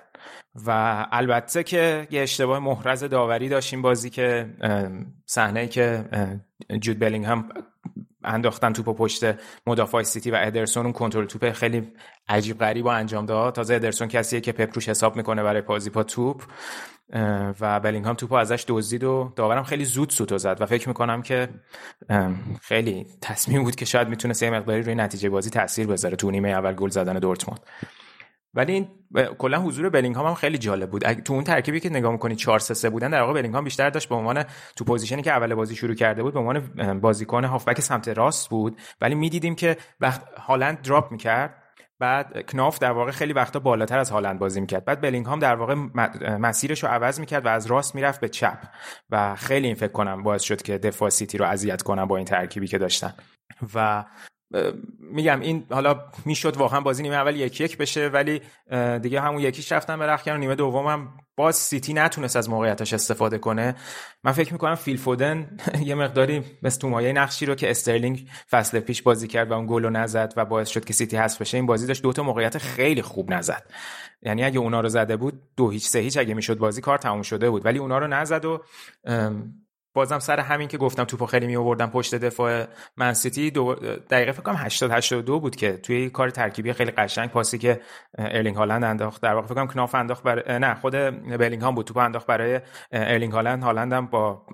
[0.67, 4.51] و البته که یه اشتباه محرز داوری داشتیم بازی که
[5.27, 6.05] صحنه که
[6.81, 7.49] جود بلینگهام
[8.25, 9.25] انداختن توپ پشت
[9.67, 10.85] مدافع سیتی و ادرسون.
[10.85, 11.93] اون کنترل توپ خیلی
[12.29, 13.55] عجیب غریب و انجام داد.
[13.55, 16.43] تازه ادرسون کسیه که پپ روش حساب می‌کنه برای بازی پا توپ.
[17.61, 21.49] و بلینگهام توپو ازش دزدید و داورم خیلی زود سوتو زد و فکر می‌کنم که
[22.61, 26.49] خیلی تصمیم بود که شاید می‌تونه سه مقداری روی نتیجه بازی تاثیر بذاره تو نیمه
[26.49, 27.61] اول گل زدن دورتموند.
[28.55, 28.89] ولی این
[29.39, 31.13] کلا حضور بلینگهام هم خیلی جالب بود.
[31.13, 34.09] تو اون ترکیبی که نگاه می‌کنی 4 3 3 بودن در واقع بلینگهام بیشتر داشت
[34.09, 34.45] به عنوان
[34.77, 38.81] تو پوزیشنی که اول بازی شروع کرده بود به عنوان بازیکن هافبک سمت راست بود.
[39.01, 41.61] ولی می‌دیدیم که وقت هالند drop می‌کرد.
[41.99, 44.85] بعد کناوف در واقع خیلی وقتا بالاتر از هالند بازی می‌کرد.
[44.85, 45.75] بعد بلینگهام در واقع
[46.39, 48.59] مسیرش رو عوض می‌کرد و از راست می‌رفت به چپ.
[49.11, 52.27] و خیلی این فکر کنم باعث شد که دفاع سیتی رو اذیت کنم با این
[52.27, 53.15] ترکیبی که داشتن.
[53.75, 54.05] و
[55.01, 58.41] میگم این حالا می‌شد واقعا بازی نیمه اول یک یک بشه ولی
[59.03, 63.75] دیگه همون یکیش رفتن به رخ نیمه دومم باز سیتی نتونست از موقعیتش استفاده کنه.
[64.25, 68.81] من فکر می‌کنم فیل فودن یه مقداری مثل تو مایه نقشی رو که استرلینگ فصل
[68.81, 71.57] پیش بازی کرد و اون گل رو نزد و باعث شد که سیتی حذف بشه
[71.57, 73.71] این بازی داشت دوتا موقعیت خیلی خوب نزد.
[74.23, 77.23] یعنی اگه اونا رو زده بود دو هیچ سه هیچ اگه می‌شد بازی کار تموم
[77.23, 77.65] شده بود.
[77.67, 78.63] ولی اونا رو نزد و
[79.95, 82.65] بازم سر همین که گفتم توپو خیلی می آوردن پشت دفاع
[82.97, 83.75] من سیتی دو
[84.11, 87.81] دقیقه فکر کنم 80 82 بود که توی کار ترکیبی خیلی قشنگ پاسی که
[88.19, 89.23] ارلینگ هالند انداخت.
[89.23, 90.93] در واقع فکر کنم کناوف انداخت برای نه خود
[91.39, 91.87] بلینگهام بود.
[91.87, 92.61] توپ انداخت برای
[92.93, 93.63] ارلینگ هالند.
[93.63, 94.47] هالند هم با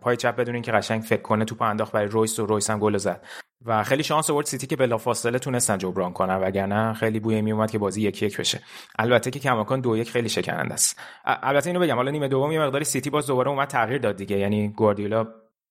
[0.00, 2.96] پای چپ بدون اینکه قشنگ فکر کنه توپ انداخت برای رویس و رویس هم گل
[2.96, 3.26] زد.
[3.66, 7.70] و خیلی شانس آورد سیتی که بلافاصله تونستن جبران کنن وگرنه خیلی بوی می اومد
[7.70, 8.60] که بازی یک یک بشه.
[8.98, 11.00] البته که کماکان دو یک خیلی شکننده است.
[11.24, 14.38] البته اینو بگم حالا نیمه دوم یه مقداری سیتی باز دوباره اومد تغییر داد دیگه.
[14.38, 15.26] یعنی گواردیولا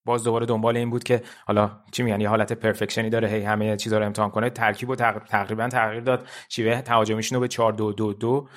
[0.05, 3.43] باز دوباره دنبال این بود که حالا چی میگن یه حالت perfection ی داره هی
[3.43, 4.49] همه چیزا رو امتحان کنه.
[4.49, 6.27] ترکیب و تقریبا تغییر داد.
[6.49, 8.47] شیوه تهاجمیشون رو به 4 2 2 2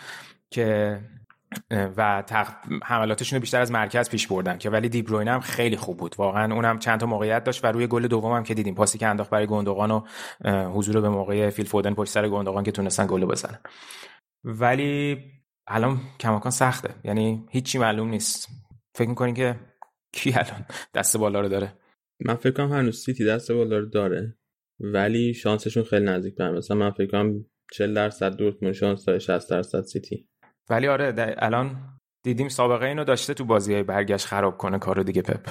[0.51, 0.99] که
[1.71, 2.47] و تق...
[2.85, 6.15] حملاتشون رو بیشتر از مرکز پیش بردن که ولی دیبروین هم خیلی خوب بود.
[6.19, 8.75] واقعا اونم چند تا موقعیت داشت و روی گل دوم هم که دیدیم.
[8.75, 10.01] پاسی که انداخت برای گندوقان و
[10.69, 13.59] حضور به موقع فیل فودن پشت سر گندوقان که تونستن گل بزنن.
[14.45, 15.19] ولی
[15.67, 16.95] الان کماکان سخته.
[17.05, 18.49] یعنی هیچی معلوم نیست.
[18.95, 19.61] فکر می‌کنین که
[20.13, 21.73] کی الان دست بالا رو داره؟
[22.21, 24.37] من فکر کنم هنوز سیتی دست بالا رو داره.
[24.81, 29.83] ولی شانسشون خیلی نزدیک مثلا من فکر کنم 40 درصد دورتموند شانس داره 60 درصد
[29.83, 30.29] سیتی.
[30.71, 31.77] ولی آره الان
[32.23, 35.49] دیدیم سابقه اینو داشته تو بازی های برگشت خراب کنه کارو دیگه پپ.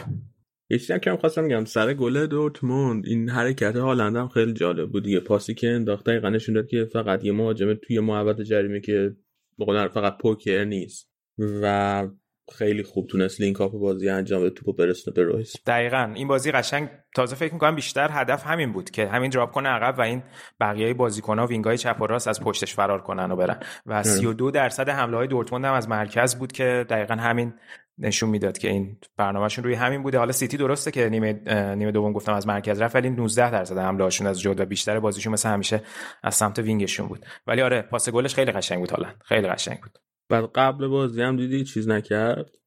[0.70, 5.04] یه چیزی که خواستم میگم سر گل دورتموند این حرکت هالند هم خیلی جالب بود
[5.04, 5.20] دیگه.
[5.20, 9.16] پاسی که انداخت دقیقا نشون داد که فقط یه مهاجم توی محوطه جریمه که
[9.60, 11.10] بقول فقط پوچر نیست.
[11.38, 12.08] و
[12.54, 16.12] خیلی خوب تونست link up بازی انجام بده توپو برسونه به رویس دقیقا.
[16.16, 20.00] این بازی قشنگ تازه فکر می‌کنم بیشتر هدف همین بود که همین drop کنه عقب
[20.00, 20.24] و این
[20.60, 23.60] بقیه بازیکن‌ها wing ای چپ و راست از پشتش فرار کنن و برن.
[23.86, 27.54] و 32 درصد حمله های دورتموند هم از مرکز بود که دقیقا همین
[27.98, 30.18] نشون می‌داد که این برنامهشون روی همین بوده.
[30.18, 31.34] حالا سیتی درسته که نیمه
[31.76, 35.00] نیمه دوم گفتم از مرکز رفت ولی 19 درصد حمله هاشون از جد و بیشتر
[35.00, 35.82] بازیشون مثل همیشه
[36.24, 37.26] از سمت wing شون بود.
[37.48, 40.05] ولی آره پاس گلش خیلی قشنگ بود حالا خیلی قشنگ بود.
[40.30, 42.58] بعد قبل بازی هم دیدی چیز نکرد؟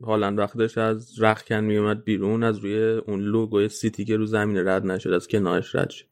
[0.00, 4.86] هالند وقتی از رختکن میومد بیرون از روی اون لوگوی سیتی که رو زمین رد
[4.86, 6.06] نشد از کنارش رد شد.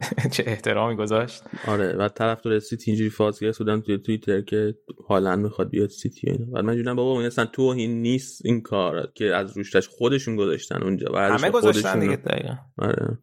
[0.32, 1.42] چه احترامی گذاشت.
[1.66, 4.74] آره و طرفدار سیتی اینجوری فاز گرفتن توی توییتر که
[5.08, 6.46] هالند می‌خواد بیاد سیتی اینا.
[6.52, 10.36] بعد من جونم بابا این اصلا تو این نیست این کار که از روشتش خودشون
[10.36, 12.18] گذاشتن اونجا همه گذاشتن دیگه
[12.78, 13.18] آره.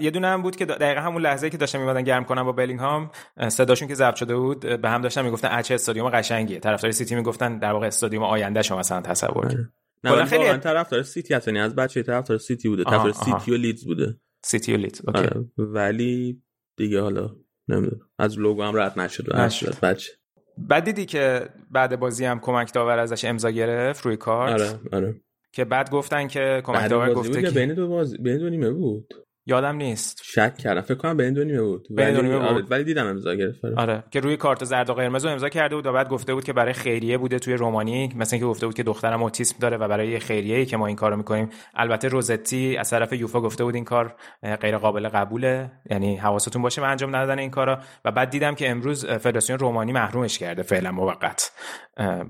[0.00, 3.10] یه دونه هم بود که دقیقا همون لحظه که داشتن میومدن گرم کنم با بلینگهام
[3.48, 6.58] صداشون که ضبط شده بود به هم داشتن می‌گفتن چه استادیوم قشنگیه.
[6.58, 9.72] طرفدار سیتی می‌گفتن در واقع استادیوم آینده شما مثلا تصور آره.
[10.04, 12.84] نه خیلی واقعا طرفدار سیتی هست یعنی از بچه طرفدار سیتی بوده.
[12.84, 14.16] طرفدار سیتی و لیدز بوده.
[14.44, 15.18] سیتی و لیدز OK.
[15.18, 15.44] آره.
[15.58, 16.42] ولی
[16.76, 17.30] دیگه حالا
[17.68, 18.00] نمی‌دونم.
[18.18, 20.12] از لوگو هم رد نشد نشد بچه.
[20.58, 25.20] بعد دیدی که بعد بازی هم کمک داور ازش امضا گرفت روی کارت؟ آره آره.
[25.52, 29.14] که بعد گفتن که کمک داور گفته که بین دو باز بین دو نیمه بود؟
[29.48, 30.20] یادم نیست.
[30.24, 30.80] شک کردم.
[30.80, 31.86] فکر کنم بین دو نیمه بود.
[31.90, 32.70] بین دو نیمه بود.
[32.70, 34.04] ولی دیدم امضا گرفت آره.
[34.10, 36.52] که روی کارت زرد و قرمز رو امضا کرده بود و بعد گفته بود که
[36.52, 40.18] برای خیریه بوده توی رومانی مثلا اینکه گفته بود که دخترم اوتیسم داره و برای
[40.18, 41.48] خیریه ای که ما این کارو می‌کنیم.
[41.74, 44.14] البته روزتی از طرف یوفا گفته بود این کار
[44.60, 45.70] غیر قابل قبوله.
[45.90, 47.78] یعنی حواستون باشه به انجام ندادن این کارا.
[48.04, 51.52] و بعد دیدم که امروز فدراسیون رومانی محرومش کرده فعلا موقت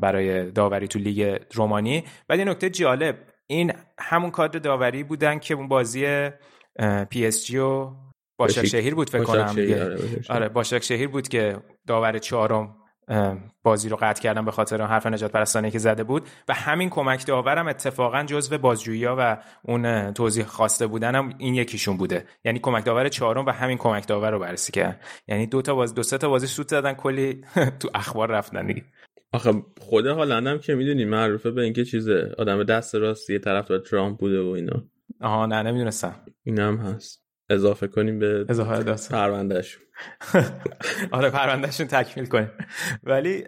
[0.01, 2.05] برای داوری تو لیگ رومانی.
[2.29, 6.29] بعد این نکته جالب این همون کادر داوری بودن که اون بازی
[7.11, 7.91] پی اس جی و
[8.39, 12.77] باشک شهیر بود فکر کنم آره, آره باشک شهیر بود که داور چهارم
[13.63, 16.23] بازی رو قطع کردن به خاطر حرف نژادپرستانه‌ای که زده بود.
[16.49, 22.25] و همین کمک داورم اتفاقا جزو بازجویی و اون توضیح خواسته بودنم این یکیشون بوده.
[22.45, 25.95] یعنی کمک داور چهارم و همین کمک داور رو بررسی کرد یعنی دو تا باز
[25.95, 27.45] دو سه تا بازی سوت زدن کلی
[27.81, 28.83] تو اخبار رفتن دیگه.
[29.33, 34.43] آخه خود هالندم که می‌دونی معروفه به اینکه چیزه آدم دست راستی طرف ترامپ بوده
[34.43, 34.85] و اینا.
[35.21, 36.15] آها نه نمی‌دونستم.
[36.47, 37.23] اینم هست.
[37.51, 39.83] اضافه کنیم به اضافه دست پروندهشون.
[41.13, 42.51] آره پروندهشون تکمیل کنیم.
[43.03, 43.45] ولی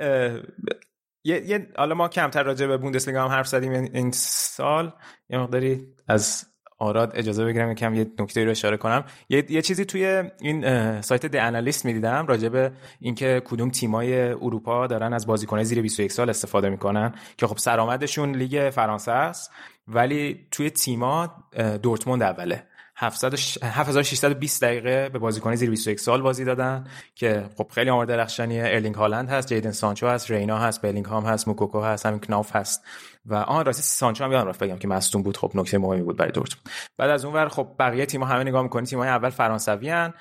[1.24, 3.72] یه حالا ما کمتر راجع به بوندسلیگا هم حرف زدیم.
[3.72, 4.92] این سال
[5.30, 6.44] یه مقداری از
[6.78, 9.04] آراد اجازه بگیرم یکم یه نکته رو اشاره کنم.
[9.28, 14.86] یه, یه چیزی توی این سایت د انالیست می‌دیدم راجع به اینکه کدوم تیمای اروپا
[14.86, 19.50] دارن از بازیکنای زیر 21 سال استفاده می‌کنن که خب سرآمدشون لیگ فرانسه است.
[19.88, 21.44] ولی توی تیما
[21.82, 22.67] دورتموند اوله.
[23.00, 26.84] 7620 دقیقه به بازیکن زیر 21 سال بازی دادن
[27.14, 31.48] که خب خیلی آمار درخشانیه ارلینگ هالند هست جیدن سانچو هست رینا هست بلینگهام هست
[31.48, 32.84] موکوکو هست همین کناف هست
[33.26, 35.36] و آن راستی سانچو هم یادم رفت بگم که مصدوم بود.
[35.36, 36.68] خب نکته مهمی بود برای دورتموند.
[36.96, 40.14] بعد از اونور خب بقیه تیم‌ها همه نگاه می‌کنی تیم‌های اول فرانسوی هن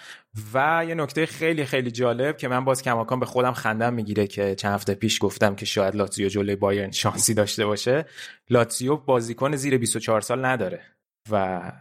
[0.53, 4.55] و یه نکته خیلی خیلی جالب که من باز کماکان به خودم خندم می‌گیره که
[4.55, 8.05] چند هفته پیش گفتم که شاید لاتزیو جلوی بایرن شانسی داشته باشه.
[8.49, 10.81] لاتزیو بازیکن زیر 24 سال نداره
[11.31, 11.71] و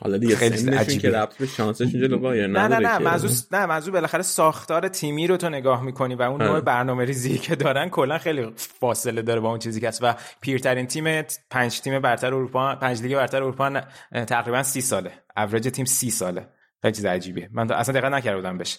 [0.00, 2.98] حالا دیگه خیلی عجیبه که ربط به شانسش بایرن نه نه نه.
[2.98, 7.38] منظور نه منظور بالاخره ساختار تیمی رو تو نگاه می‌کنی و اون نوع برنامه ریزی
[7.38, 11.80] که دارن کلا خیلی فاصله داره با اون چیزی که هست و پیرترین تیم پنج
[11.80, 13.80] تیم برتر اروپا پنج لیگ برتر اروپا
[14.12, 15.12] تقریبا سی ساله.
[15.36, 16.48] اوریج تیم سی ساله.
[16.82, 18.78] خیلی چیز عجیبیه من اصلا دقت نکرده بودم بهش.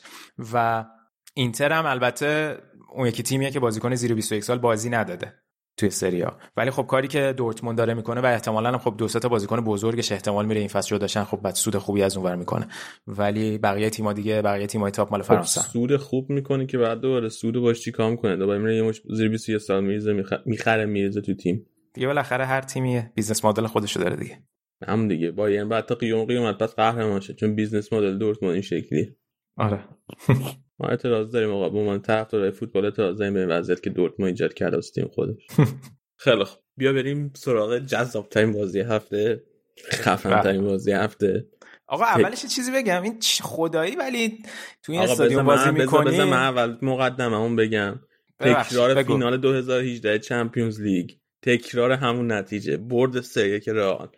[0.54, 0.86] و
[1.34, 2.58] اینتر هم البته
[2.96, 5.34] اون یکی تیمیه که بازیکن زیر 21 سال بازی نداده.
[5.78, 9.30] توی سری آ ولی خب کاری که دورتموند داره می‌کنه و احتمالا خب دو تا
[9.30, 12.68] بازیکن بزرگش احتمال میره این فصل رو داشتن خب بعد سود خوبی از اونور می‌کنه.
[13.08, 17.00] ولی بقیه تیم‌ها دیگه بقیه تیم‌های top مال فرانسه خب سود خوب می‌کنه که بعد
[17.00, 21.22] دوباره سود باش چیکار می‌کنه؟ دوباره میره یه مش زیر 21 سال میریزه می‌خره میریزه
[21.22, 21.66] تو تیم.
[21.94, 24.40] دیگه بالاخره هر تیمی business model خودشو داره دیگه.
[24.88, 25.32] هم دیگه.
[25.32, 29.16] با یعنی بعد تا قیام قیامت پس قهرمان شه چون business model دورتموند این شکلی
[29.58, 29.80] آره.
[30.80, 34.54] ما اعتراض داریم آقا به من طرفدار فوتبال اعتراض داریم به وضعیت که دورتموند ایجاد
[34.54, 35.48] کرده از تیم خودش.
[36.24, 36.64] خیلی خوب.
[36.78, 39.44] بیا بریم سراغ جذاب ترین بازی هفته
[39.92, 41.48] خفن ترین بازی هفته.
[41.88, 44.40] آقا اولش چیزی بگم این خدایی ولی
[44.84, 48.00] تو این استادیوم بازی می‌کنی؟ بذار من اول مقدمه اون بگم
[48.40, 51.12] تکرار فینال 2018 چمپیونز لیگ.
[51.42, 52.78] تکرار همون نتیجه.
[52.78, 54.10] برد سه که رئال.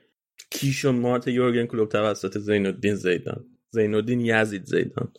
[0.51, 3.45] کیش و مارت یورگن کلوب توسط زین الدین زیدان.
[3.69, 5.11] زین الدین یزید زیدان.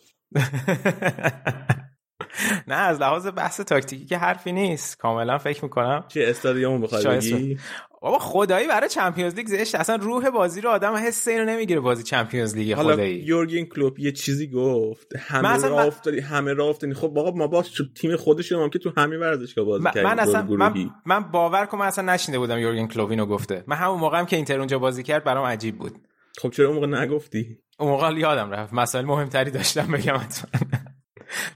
[2.69, 4.99] نه از لحاظ بحث تاکتیکی که حرفی نیست.
[4.99, 6.05] کاملا فکر می‌کنم.
[6.09, 7.57] چه استادیوم بخوای
[8.01, 9.75] بابا خدایی برای Champions League زشت.
[9.75, 13.14] اصلا روح بازی رو آدم حس اینو نمی‌گیره بازی Champions League خدایی.
[13.14, 15.07] یورگن کلوپ یه چیزی گفت.
[15.19, 16.95] همه راه افتادی همه راه افتادی.
[16.95, 17.64] خب بابا ما با
[17.97, 21.81] تیم خودش هم که تو همه ورزشگاه بازی کردیم من اصلا من, من باور کنم
[21.81, 23.64] اصلا نشنیده بودم یورگن کلوپ اینو گفته.
[23.67, 26.08] من همون موقعم که اینتر اونجا بازی کرد برام عجیب بود.
[26.38, 28.72] خب چرا اون موقع نگفتی؟ اون موقع یادم رفت.
[28.74, 30.20] مسائل مهمتری داشتم بگم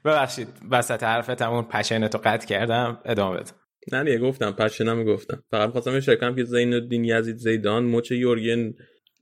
[0.05, 3.01] ببخشید وسط حرفت همون پشنتو قطع کردم.
[3.05, 3.51] ادامه بده.
[3.93, 4.51] نه دیگه گفتم.
[4.51, 5.43] پشنم گفتم.
[5.51, 8.75] فقط خواستم کنم که زین الدین یزید زیدان مچ یورگن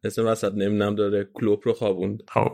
[0.05, 2.23] اسم وسط نمی‌دونم داره کلوپ رو خوابوند.
[2.29, 2.53] خب.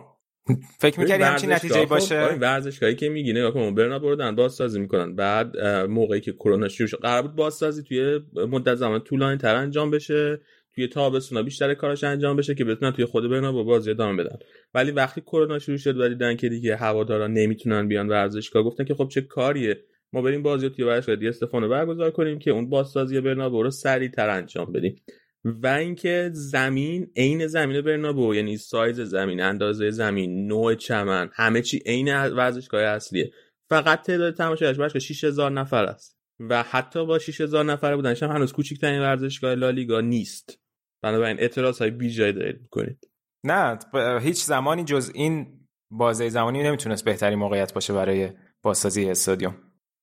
[0.79, 5.14] فکر می‌کردی همچین نتیجه باشه؟ خب ورزشگاهی که میگی نگاه کن برنا بردن بازسازی می‌کنن.
[5.16, 5.57] بعد
[5.88, 10.40] موقعی که کرونا شروع شد قرار بود بازسازی توی مدت زمان طولانی تر انجام بشه.
[10.77, 14.37] توی تابستونا بیشتر کارش انجام بشه که بتونن توی خود برنا با بازی ادامه بدن.
[14.75, 18.95] ولی وقتی کرونا شروع شد و دیدن که دیگه هوادارا نمی‌تونن بیان ورزشگاه گفتن که
[18.95, 23.21] خب چه کاریه؟ ما بریم بازی توی ورزشگاه دیگه استفانو برگزار کنیم که اون بازسازی
[23.21, 25.03] برنابو رو سریعتر انجام بدیم.
[25.45, 31.83] و اینکه زمین عین زمین برنابو یعنی سایز زمین اندازه زمین نوع چمن همه چی
[31.87, 33.31] عین ورزشگاه اصلیه.
[33.69, 36.17] فقط تعداد تماشاگرش باشگاه 6000 نفر است.
[36.41, 40.65] و حتی با 6000 نفر بودنش هم هنوز کوچکترین ورزشگاه لالیگا نیست.
[41.03, 43.09] بنابراین اعتراض های بی جای دارید می‌کنید.
[43.45, 43.79] نه
[44.21, 48.31] هیچ زمانی جز این بازه زمانی نمی‌تونست بهترین موقعیت باشه برای
[48.63, 49.55] بازسازی استادیوم.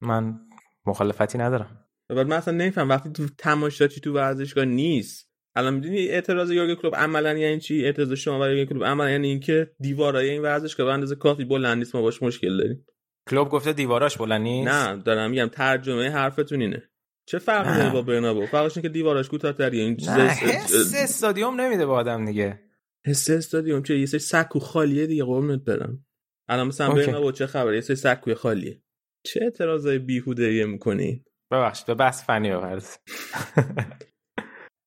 [0.02, 0.40] من
[0.86, 1.86] مخالفتی ندارم.
[2.10, 2.90] بعد من اصلا نمیفهم.
[2.90, 8.14] وقتی تو تماشاچی تو ورزشگاه نیست؟ الان می‌دونی اعتراض یورگ کلوب عملا یعنی چی؟ اعتراض
[8.14, 11.96] شما برای یورگ کلوب عملا یعنی اینکه دیوارای این ورزشگاه به اندازه کافی بلند نیست
[11.96, 12.86] ما باش مشکل داریم.
[13.30, 16.90] کلوب گفته دیواراش بلند نیست؟ نه دارم میگم ترجمه حرفتون اینه.
[17.26, 19.84] چه فرقی داره با برنابو؟ فرقش اینه که دیواراش کوتاه‌تریه.
[19.84, 22.60] این چیز حس استادیوم نمیده به آدم دیگه.
[23.06, 26.06] حس استادیوم چه؟ یه سری سکو خالیه دیگه قربونت برم.
[26.50, 28.82] الان مثلا برنابو چه خبره؟ یه سری سکوی خالیه.
[29.26, 32.84] چه اعتراضای بیهوده می‌کنی؟ ببخشید به بحث فنی بپرد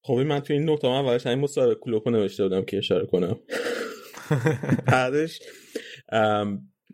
[0.04, 3.40] خب من تو این نقطه من اولش همین مصاحبه کلوپو نوشته بودم که اشاره کنم.
[4.86, 5.40] بعدش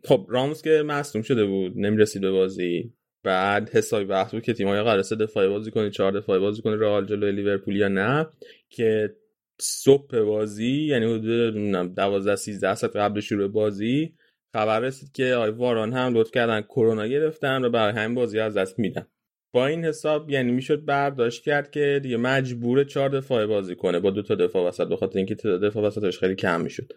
[0.04, 2.94] خب راموس که مصدوم شده بود نمی‌رسید به بازی.
[3.24, 6.76] بعد حسابی وقت بود که تیم‌های قرار سه دفاعی بازی کنه چهار دفاعی بازی کنه
[6.76, 8.26] رئال جلوی لیورپول یا نه
[8.70, 9.16] که
[9.60, 11.54] صبح بازی یعنی حدود
[11.94, 14.14] 12 13 ساعت قبل شروع بازی
[14.54, 18.56] خبر رسید که آی واران هم لطف کردن کرونا گرفتن و برای همین بازی از
[18.56, 19.06] دست میدن.
[19.54, 24.10] با این حساب یعنی می‌شد برداشت کرد که دیگه مجبور چهار دفاعی بازی کنه با
[24.10, 26.92] دو تا دفاع وسط بخاطر اینکه تعداد دفاع وسطش خیلی کم می‌شد.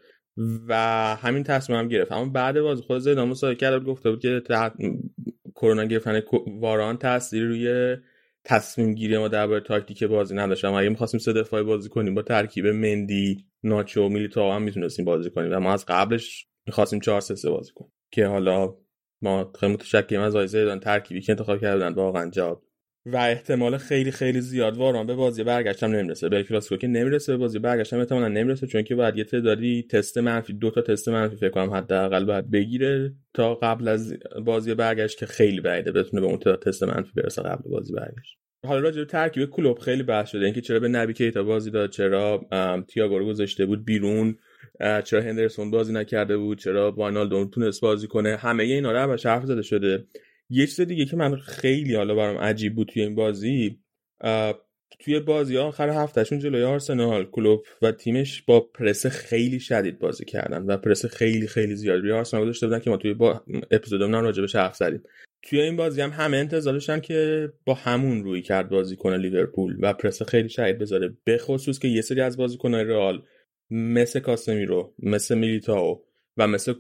[0.68, 0.76] و
[1.16, 2.12] همین تصمیم هم گرفت.
[2.12, 4.42] اما بعد بازی خود زیدان مصاحبه کرد گفته بود که
[5.56, 6.22] کرونا گرفتن
[6.60, 7.98] واران تاثیر روی
[8.44, 12.22] تصمیم گیری ما درباره تاکتیک بازی نداشت اما اگه می‌خواستیم سه دفاعی بازی کنیم با
[12.22, 17.22] ترکیب مندی ناچو و میلیتائو هم می‌تونستیم بازی کنیم و ما از قبلش می‌خواستیم 4
[17.22, 17.92] 3 3 بازی کنیم.
[18.12, 18.76] که حالا
[19.22, 21.94] ما خیلی متشکریم از آقای زیدان ترکیبی که انتخاب کردن.
[21.94, 22.64] واقعا جواب
[23.06, 26.30] و احتمال خیلی خیلی زیاد واران به بازی برگشتم نمی‌رسه.
[26.30, 30.18] به کلاسیکو که نمی‌رسه به بازی برگشتم احتمالاً نمی‌رسه چون که باید یه تعدادی تست
[30.18, 35.18] منفی دو تا تست منفی فکر کنم حداقل باید بگیره تا قبل از بازی برگشت
[35.18, 38.38] که خیلی بعیده بتونه به اون تست منفی برسه قبل بازی برگشت.
[38.66, 41.90] حالا راجع به ترکیب کلوب خیلی بحث شده اینکه چرا به نبی کیتا بازی داد
[41.90, 42.46] چرا
[42.88, 44.38] تییاگو رو گذاشته بود بیرون
[45.04, 49.62] چرا هندرسون بازی نکرده بود چرا واینالدوم تونست بازی کنه همه اینا رو حرف زده
[49.62, 50.04] شده.
[50.50, 53.80] یه چیز دیگه که من خیلی حالا برام عجیب بود توی این بازی
[55.00, 60.64] توی بازی آخر هفتهشون جلوی آرسنال کلوب و تیمش با پرس خیلی شدید بازی کردن
[60.64, 62.02] و پرس خیلی خیلی زیاد.
[62.02, 65.04] روی آرسنال داشته بودن که ما توی با اپیزودمون راجع بهش حرف زدیم.
[65.44, 69.78] توی این بازی هم همه انتظار داشتن که با همون روی کرد بازی کنه لیورپول
[69.80, 71.18] و پرس خیلی شدید بذاره.
[71.24, 73.24] به خصوص که یه سری از بازیکن‌های رئال
[73.70, 76.04] مثل کاسمیرو مثل میلیتاو
[76.38, 76.74] و مثل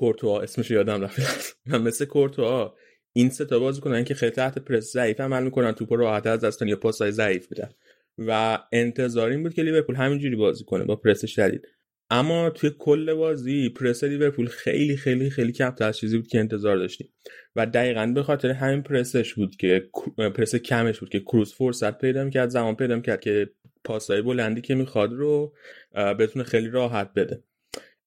[0.00, 1.58] کورتوا اسمش یادم رفت.
[1.70, 2.74] و مثل کورتوا
[3.12, 6.40] این سه تا بازی کنن که خیلی تحت پرس ضعیف عمل می‌کنن توپ راحت از
[6.44, 7.70] دستن یا پاسای ضعیف میدن.
[8.18, 11.68] و انتظار این بود که لیورپول همینجوری بازی کنه با پرس شدید.
[12.10, 17.12] اما توی کل بازی پرس لیورپول خیلی خیلی خیلی کمتر چیزی بود که انتظار داشتیم.
[17.56, 22.24] و دقیقا به خاطر همین پرسش بود که پرس کمش بود که کروز فرصت پیدا
[22.24, 23.50] می‌کرد زمان پیدا می‌کرد که
[23.84, 25.54] پاسای بلندی که می‌خواد رو
[25.94, 27.42] بتونه خیلی راحت بده.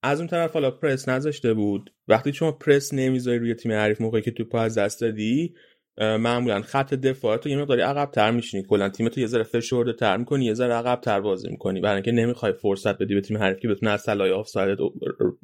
[0.04, 1.94] از اون طرف حالا پرس نذاشته بود.
[2.08, 5.54] وقتی شما پرس نمی‌ذاری روی تیم حریف موقعی که تو از دست دادی
[5.98, 8.63] معمولا خط دفاع تو یه مقداری عقب تر میشینی.
[8.70, 11.82] کلا تیم تو یه ذره فشرده تر می‌کنی یه ذره عقب تر بازی می‌کنی.
[11.82, 14.80] برای اینکه نمی‌خوای فرصت بدی به تیم حریف که بتونه از سلای آفساید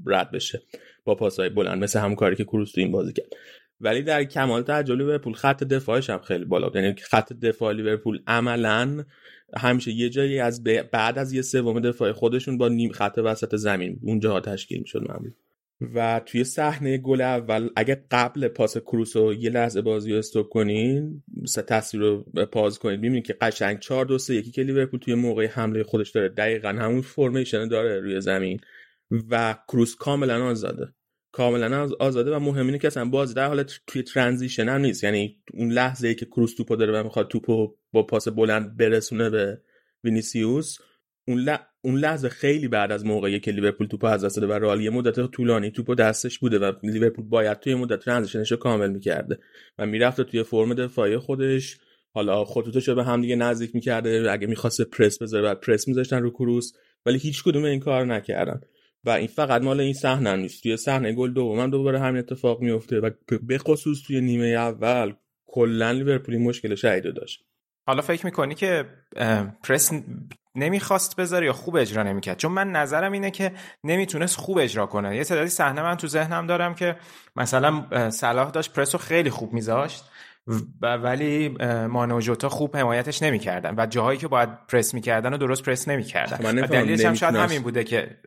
[0.07, 0.61] رد بشه
[1.05, 1.83] با پاسای بلند.
[1.83, 3.27] مثل همون کاری که کروس تو این بازی کرد.
[3.81, 9.03] ولی در کمال تعجب لیورپول خط دفاعش هم خیلی بالا یعنی خط دفاع لیورپول عملا
[9.57, 13.99] همیشه یه جایی از بعد از یه سوم دفاع خودشون با نیم خط وسط زمین
[14.01, 15.31] اونجا تشکیل می‌شد معمولا.
[15.95, 20.49] و توی صحنه گل اول اگه قبل پاس کروس رو یه لحظه بازی رو استوب
[20.49, 21.23] کنین
[21.67, 22.97] تصویر رو پاز کنین.
[22.97, 26.29] ببینید که قشنگ 4 2 3 یکی که لیورپول توی موقع حمله خودش داره.
[26.29, 28.59] دقیقا همون فرمیشن داره روی زمین.
[29.29, 30.93] و کروس کاملا آزاده.
[31.31, 35.03] کاملا آزاده و مهم اینه که اصلا بازی در حالت توی transition هم نیست.
[35.03, 39.29] یعنی اون لحظه ای که کروس توپو داره و می‌خواد توپو با پاس بلند برسونه
[39.29, 39.61] به
[40.03, 40.77] وینیسیوس
[41.27, 41.49] اون,
[41.81, 44.89] اون لحظه خیلی بعد از موقعی که لیورپول توپو از دست داده و رئال یه
[44.89, 49.39] مدت طولانی توپو دستش بوده و لیورپول باید توی مدت transition ش رو کامل می‌کرده
[49.77, 51.77] و می‌رفته توی فرم دفاعی خودش.
[52.13, 54.31] حالا خطوطش رو به هم دیگه نزدیک می‌کرده.
[54.31, 56.73] اگه می‌خواسته پرس بذاره بعد پرس میذاشتن رو کروس
[57.05, 58.61] ولی هیچ کدوم این کار نکردن.
[59.05, 60.63] و این فقط مال این صحنه نیست.
[60.63, 63.09] توی صحنه گل دوم دوباره همین اتفاق میفته و
[63.41, 65.13] به خصوص توی نیمه اول
[65.47, 67.45] کلا لیورپول مشکل شدید داشت.
[67.87, 68.85] حالا فکر می‌کنی که
[69.63, 69.91] پرس
[70.55, 73.51] نمی‌خواست بذاره یا خوب اجرا نمی‌کرد؟ چون من نظرم اینه که
[73.83, 75.15] نمی‌تونست خوب اجرا کنه.
[75.15, 76.95] یه تعدادی صحنه من تو ذهنم دارم که
[77.35, 80.03] مثلا صلاح داشت پرس رو خیلی خوب میذاشت.
[80.81, 81.49] ولی
[81.87, 85.87] مانو و جوتا خوب حمایتش نمی‌کردن و جاهایی که باید پرس می‌کردن و درست پرس
[85.87, 86.65] نمی‌کردن.
[86.65, 88.17] دلیلش هم شاید همین بوده که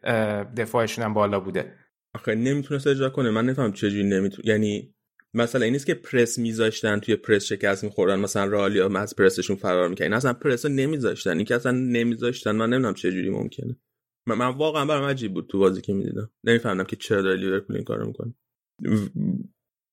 [0.57, 1.75] دفاعشون هم بالا بوده.
[2.15, 3.31] آخه نمی‌تونست اجرا کنه.
[3.31, 4.95] من نفهم چجوری نمی‌تونه یعنی
[5.35, 9.89] مثلا این نیست که پرس میذاشتن توی پرس شکست میخوردن مثلا رالیا از پرسشون فرار
[9.89, 11.37] می‌کنن اصلا پرس نمیذاشتن.
[11.37, 13.77] این که اصلا نمیذاشتن من نمی‌دونم چجوری ممکنه.
[14.27, 16.31] من, من واقعا برام عجیب بود تو بازی که می‌دیدم.
[16.45, 18.35] نمی‌فهمم که چرا داره لیورپول این کارو می‌کنه.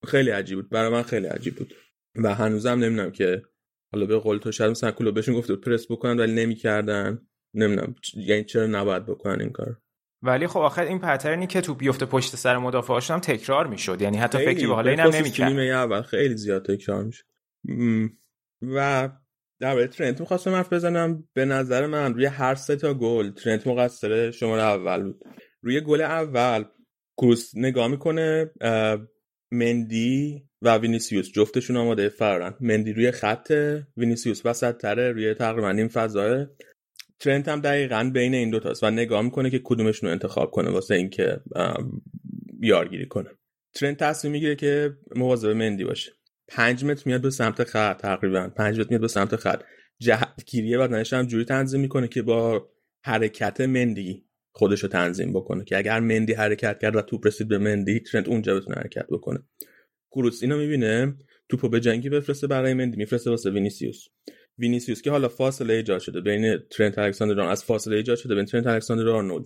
[0.07, 0.69] خیلی عجیب بود.
[0.69, 1.73] برای من خیلی عجیب بود.
[2.15, 3.41] و هنوزم نمی‌دونم که
[3.93, 7.27] حالا به قول تو شاید مثلا کلوب بهشون گفته پرس بکنن ولی نمی‌کردن.
[7.53, 7.95] نمی‌دونم.
[8.15, 9.77] یعنی چرا نباید بکنن این کار
[10.21, 14.01] ولی خب آخر این پترنی که تو بیفته پشت سر مدافعاشون هم تکرار می‌شد.
[14.01, 15.59] یعنی حتی فکری به حالا اینم نمی‌کرد.
[15.59, 17.25] اول خیلی زیاد تکرار می‌شد.
[18.61, 19.09] و
[19.59, 21.27] در ترنت می‌خواستم حرف بزنم.
[21.33, 25.23] به نظر من روی هر سه تا گل ترنت مقصر شماره اول بود.
[25.61, 26.63] روی گل اول
[27.17, 28.51] کروس نگاه می‌کنه
[29.51, 32.09] مندی و وینیسیوس جفتشون آماده.
[32.09, 33.53] فرارن مندی روی خط.
[33.97, 36.45] وینیسیوس وسط تره روی تقریبا این فضای.
[37.19, 40.95] ترنت هم دقیقا بین این دوتاست و نگاه می‌کنه که کدومشون رو انتخاب کنه واسه
[40.95, 41.39] اینکه
[42.61, 43.29] یارگیری کنه.
[43.73, 46.11] ترنت تصمیم می‌گیره که مواظب مندی باشه.
[46.47, 48.49] پنج متر میاد به سمت خط تقریبا.
[48.49, 49.61] پنج متر میاد به سمت خط.
[49.99, 52.69] جهتگیریه بدنش هم جوری تنظیم می‌کنه که با
[53.03, 55.63] حرکت مندی خودش رو تنظیم بکنه.
[55.63, 59.39] که اگر مندی حرکت کرد و توپ رسید به مندی ترنت اونجا بتونه حرکت بکنه.
[60.11, 61.17] کروس اینو می‌بینه؟
[61.49, 64.05] توپو به جنگی بفرسته برای مندی میفرسته واسه وینیسیوس.
[64.57, 68.67] وینیسیوس که حالا فاصله ایجاد شده بین ترنت الکساندر از فاصله ایجاد شده بین ترنت
[68.67, 69.45] الکساندر آرنولد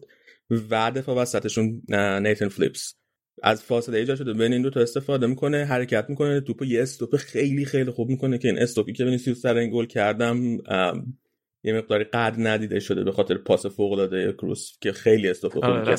[0.70, 1.82] و دفاع وسطشون
[2.22, 2.96] نیتن فلیپس.
[3.44, 7.16] از فاصله ایجاد شده بین این دو تا استفاده می‌کنه حرکت می‌کنه توپو یه استوپ
[7.16, 10.58] خیلی خیلی خوب می‌کنه که این استوپی که وینیسیوس سر این گل کرد
[11.64, 15.64] یه مقداری قد ندیده شده به خاطر پاس فوق العاده کروس که خیلی استوپ خوب
[15.64, 15.98] آره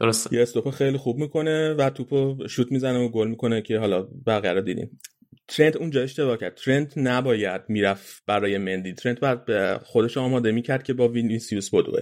[0.00, 4.02] درست یه استوپ خیلی خوب می‌کنه و توپو شوت می‌زنه و گل می‌کنه که حالا
[4.26, 5.00] بقیه رو دیدیم.
[5.48, 6.54] ترنت اونجا اشتباه کرد.
[6.54, 8.92] ترنت نباید می‌رفت برای مندی.
[8.92, 12.00] ترنت باید به خودش آماده می‌کرد که با وینیسیوس بدوه.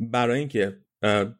[0.00, 0.78] برای اینکه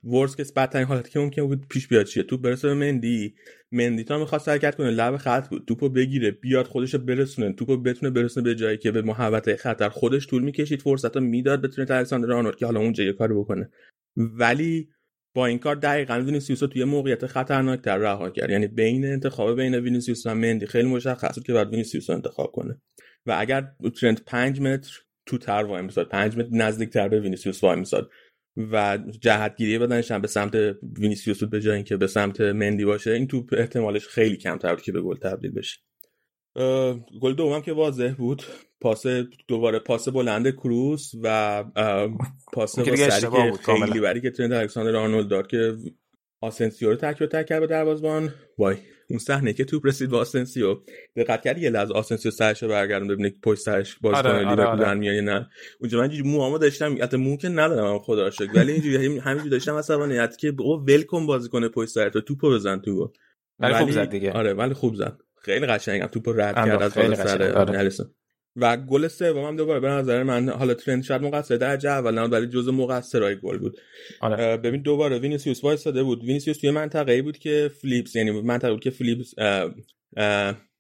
[0.05, 3.34] worst case بدترین حالتی که ممکن بود پیش بیاد چیه؟ توپ برسه به مندی.
[3.72, 5.64] مندی تا می‌خواست حرکت کنه لب خط بود.
[5.68, 7.53] توپو بگیره بیاد خودش برسونه.
[7.53, 10.82] توپو بتونه برسونه به جایی که به محوطه خطر خودش طول می‌کشید.
[10.82, 13.70] فرصت می‌داد بتونه الکساندر آرنولد که حالا اونجا یه کاری بکنه.
[14.16, 14.88] ولی
[15.35, 18.51] با این کار دقیقا وینیسیوس رو توی موقعیت خطرناک تر رها کرد.
[18.51, 22.53] یعنی بین انتخاب بین وینیسیوس و مندی خیلی مشخص بود که بعد وینیسیوس رو انتخاب
[22.53, 22.80] کنه.
[23.26, 27.64] و اگر ترنت 5 متر تو تر وای میساد 5 متر نزدیک تر به وینیسیوس
[27.64, 28.11] وای میساد
[28.57, 30.55] و جهتگیری بدنش هم به سمت
[30.99, 34.83] وینیسیوس بود به جای اینکه به سمت مندی باشه این توپ احتمالش خیلی کمتر بود
[34.83, 35.78] که به گل تبدیل بشه.
[37.20, 38.42] گل دوم که واضح بود.
[38.80, 39.07] پاس
[39.48, 41.64] دوباره پاس بلند کروس و
[42.53, 45.74] پاس با سری که خیلی بدی که ترنت الکساندر آرنولد داد که
[46.40, 48.34] آسنسیو رو تک تک کرد به دروازه‌بان.
[48.59, 48.76] وای
[49.11, 50.76] اون صحنه که توپ رسید به آسنسیو.
[51.16, 54.94] دقت کردی یه لحظه آسنسیو سرش برگردون ببینه که پشت سرش باز آره، آره, آره.
[54.94, 55.48] میاد نه.
[55.80, 58.50] اونجا من موامو داشتم البته مو که ندارم خدا شکر.
[58.55, 62.78] ولی اینجوری همینجوری داشتم عصبانیت که او ول کن بازی کنه پشت تو توپو بزن
[62.78, 63.12] تو
[63.59, 64.32] ولی خوب زد دیگه.
[64.32, 65.18] آره ولی خوب زد.
[65.45, 66.07] خیلی قشنگم.
[66.07, 67.90] توپو رد کرد از بالا سر آره.
[68.57, 72.22] و گل سوم هم دوباره به نظر من حالا ترنت شاید مقصر درجه اول نه
[72.22, 73.80] ولی جزء مقصرای گل بود.
[74.20, 74.57] آره.
[74.57, 76.24] ببین دوباره وینیسیوس وایساده بود.
[76.24, 79.34] وینیسیوس توی منطقه‌ای بود که فلیپس یعنی منطقه بود که فلیپس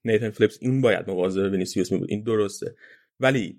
[0.04, 2.74] نیتن فلیپس این باید مواظب وینیسیوس می بود این درسته.
[3.20, 3.58] ولی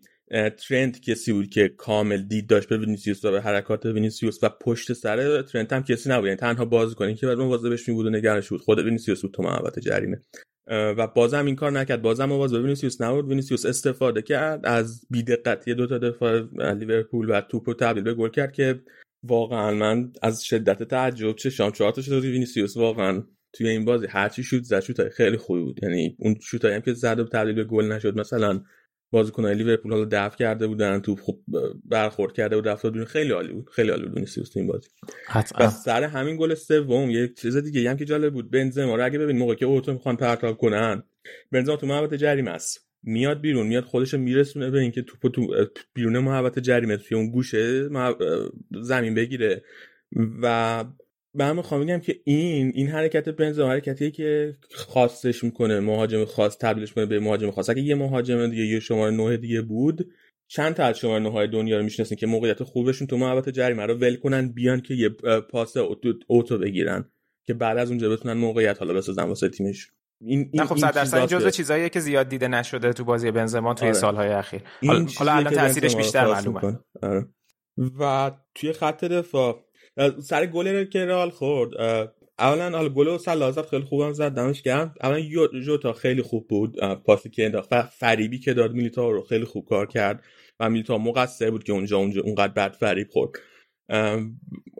[0.67, 4.93] ترنت کسی بود که کامل دید داشت به وینیسیوس و به حرکات وینیسیوس و پشت
[4.93, 6.25] سر ترنت هم کسی نبود.
[6.25, 9.43] یعنی تنها بازیکنی که بعد مواظبش می بود و نگرانش بود خود وینیسیوس بود تو
[9.43, 10.21] محوطه جریمه.
[10.67, 12.01] و بازم این کار نکرد.
[12.01, 14.65] بازم حواسش به وینیسیوس نبود وینیسیوس استفاده کرد.
[14.65, 16.41] از بیدقتی دو تا دفاع
[16.73, 18.81] لیورپول و توپو تبدیل به گل کرد که
[19.23, 22.77] واقعا من از شدت تعجب شام چهار تا شد وینیسیوس.
[22.77, 25.79] واقعا توی این بازی هرچی شوت زد شوت خیلی خوبی بود.
[25.83, 28.19] یعنی اون شوتایی هم که زد و تبدیل به گل نشد.
[28.19, 28.61] مثلا
[29.13, 31.43] بازیکنان لیورپول حالا دفع کرده بودن تو خوب
[31.85, 33.69] برخورد کرده بود رفت بیرون خیلی عالی بود.
[33.69, 34.89] خیلی عالی بود تو این بازی.
[35.59, 38.51] و سر همین گل سوم یه چیز دیگه هم که جالب بود.
[38.51, 41.03] بنزما رو اگه ببین موقع که اوتو می‌خوان پرتاب کنن
[41.51, 42.89] بنزما تو محوطه جریمه است.
[43.03, 47.89] میاد بیرون میاد خودش میرسونه به اینکه توپو تو بیرون محوطه جریمه توی اون گوشه
[48.81, 49.63] زمین بگیره.
[50.41, 50.85] و
[51.35, 56.57] به هم می‌خوام بگم که این این حرکت بنزما حرکتیه که خاصش می‌کنه مهاجم خاص
[56.57, 57.69] تبدیلش کنه به مهاجم خاص.
[57.69, 60.13] اگه یه مهاجم دیگه یه شماره نه دیگه بود
[60.47, 63.85] چند تا از شماره نه های دنیا رو می‌شناسین که موقعیت خوبشون تو محوطه جریمه
[63.85, 65.09] رو ول کنن بیان که یه
[65.39, 65.77] پاس
[66.27, 67.11] اوتو بگیرن
[67.47, 69.91] که بعد از اونجا بتونن موقعیت حالا بسازن واسه تیمش.
[70.21, 73.73] این این خب صد درصد این جزء چیزاییه که زیاد دیده نشده تو بازی بنزما
[73.73, 73.97] توی آره.
[73.97, 74.61] سالهای اخیر.
[75.17, 76.79] حالا الان تاثیرش بیشتر معلومه.
[77.01, 77.27] آره.
[77.99, 79.65] و توی خط دفاع
[80.23, 81.69] سر گل که رال خورد
[82.39, 83.17] اولا حالا گل و
[83.69, 84.95] خیلی خوبم زد دمش گرم.
[85.01, 87.81] اولا جوتا خیلی خوب بود پاسی که انداخت.
[87.81, 90.23] فریبی که داد میلیتا رو خیلی خوب کار کرد
[90.59, 93.31] و میلیتا مقصر بود که اونجا اونجا اونقدر بد فریب خورد.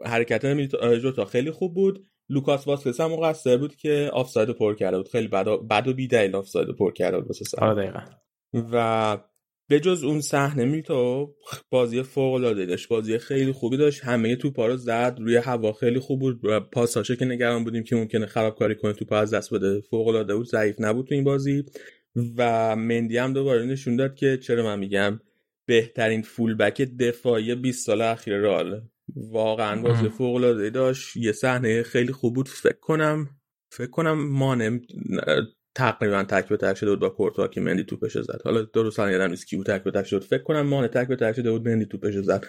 [0.04, 0.46] حرکت
[1.02, 2.06] جوتا خیلی خوب بود.
[2.28, 5.08] لوکاس واسکس هم مقصر بود که آفساید پر کرده بود.
[5.08, 7.44] خیلی بد و بیدلیل آفساید پر کرده بود واسه
[8.72, 9.18] و
[9.68, 11.34] به جز اون صحنه میلیتائو
[11.70, 14.04] بازی فوق العاده داشت بازی خیلی خوبی داشت.
[14.04, 16.44] همه توپا رو زد روی هوا خیلی خوب بود.
[16.44, 19.80] و پاساشه که نگران بودیم که ممکنه خرابکاری کنه توپ از دست بده.
[19.80, 21.64] فوق العاده بود ضعیف نبود تو این بازی.
[22.36, 25.20] و مندی هم دوباره نشون داد که چرا من میگم
[25.66, 28.80] بهترین فولبک دفاعی 20 سال اخیر رئال.
[29.16, 31.16] واقعا بازی فوق العاده داشت.
[31.16, 32.48] یه صحنه خیلی خوب بود.
[32.48, 33.28] فکر کنم
[33.70, 34.80] فکر کنم مانم
[35.74, 38.40] تقریبا تک به تک شده بود با کورتوا که مندی توپش زد.
[38.44, 40.24] حالا درست یادم نیست کی بود تک به تک شد.
[40.24, 42.44] فکر کنم مانه تک به تک شده بود مندی توپش زد.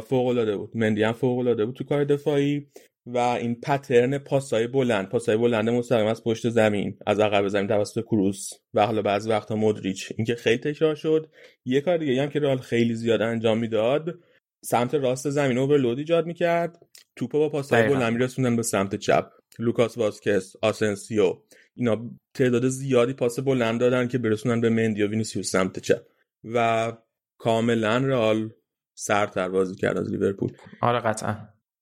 [0.00, 0.70] فوق العاده بود.
[0.74, 2.66] مندی هم فوق العاده بود تو کار دفاعی
[3.06, 8.00] و این پترن پاسای بلند پاسای بلند مستقیم از پشت زمین از عقب زمین توسط
[8.00, 10.12] کروس و حالا بعضی وقتا مودریچ.
[10.16, 11.30] اینکه خیلی تکرار شد.
[11.64, 14.18] یه کار دیگه هم که رئال خیلی زیاد انجام می‌داد
[14.64, 16.86] سمت راست زمین overload ایجاد می‌کرد.
[17.16, 19.30] توپو با پاسای بلند میرسوندن به سمت چپ.
[19.58, 21.36] لوکاس واسکس آسنسیو.
[21.76, 26.02] اینا تعداد زیادی پاس بلند دادن که برسونن به مندی و وینیسیوس سمت چپ.
[26.44, 26.92] و
[27.38, 28.50] کاملا رئال
[28.94, 30.52] سرتر بازی کرد از لیورپول.
[30.80, 31.36] آره قطعا.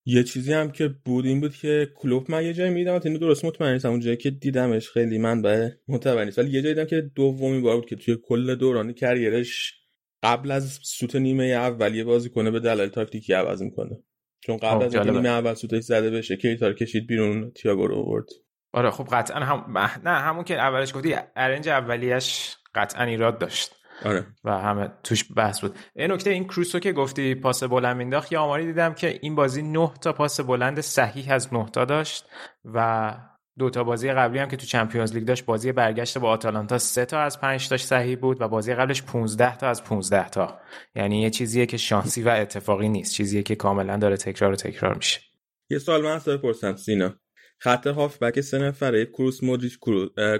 [0.04, 3.44] یه چیزی هم که بود این بود که کلوپ من یه جایی میدم اینو درست
[3.44, 3.90] مطمئن نیستم.
[3.90, 6.38] اون جایی که دیدمش خیلی منبع معتبر نیست.
[6.38, 9.74] ولی یه جایی دیدم که دومی بار بود که توی کل دوران career ش
[10.22, 14.02] قبل از سوت نیمه اولیه بازی کنه به دلایل تاکتیکی عوض می‌کنه.
[14.40, 18.26] چون قبل خب، از نیمه اول سوتش زده بشه کیتار کشید بیرون تییاگو رو آورد.
[18.72, 23.74] آره خب قطعا هم نه همون که اولش گفتی ارنج اولیش قطعا ایراد داشت.
[24.04, 24.26] آره.
[24.44, 25.78] و همه توش بحث بود.
[25.94, 29.62] این نکته این کروسو که گفتی پاس بلند مینداخت یه آماری دیدم که این بازی
[29.62, 32.24] 9 تا پاس بلند صحیح از 9 تا داشت
[32.64, 33.14] و
[33.58, 37.04] دو تا بازی قبلی هم که تو چمپیونز لیگ داشت بازی برگشت با آتالانتا 3
[37.04, 40.60] تا از 5 تاش صحیح بود و بازی قبلش 15 تا از 15 تا.
[40.94, 44.94] یعنی یه چیزیه که شانسی و اتفاقی نیست چیزیه که کاملا داره تکرار و تکرار
[44.94, 45.20] میشه.
[45.70, 47.14] یه سوال من بپرسم سینا.
[47.62, 49.78] خط هافبک سه نفره کروس مودریچ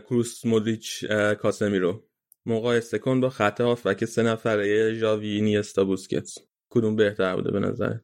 [0.08, 1.04] کروس مودریچ
[1.40, 2.04] کاسمیرو
[2.46, 6.38] مقایسه کن با خط هافبک سه نفره ژاوی نیستا بوسکتس.
[6.70, 7.94] کدوم بهتر بوده به نظر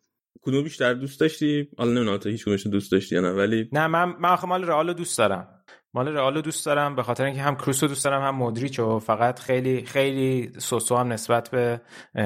[0.43, 3.87] کدوم بیشتر دوست داشتی؟ حالا نمی‌دونم تو هیچ کدومش دوست داشتی یا نه ولی نه
[3.87, 5.65] من من آخه مال رئال دوست دارم.
[5.95, 9.39] مال رئال دوست دارم به خاطر اینکه هم کروس دوست دارم هم مودریچ و فقط
[9.39, 11.81] خیلی خیلی سوسو هم نسبت به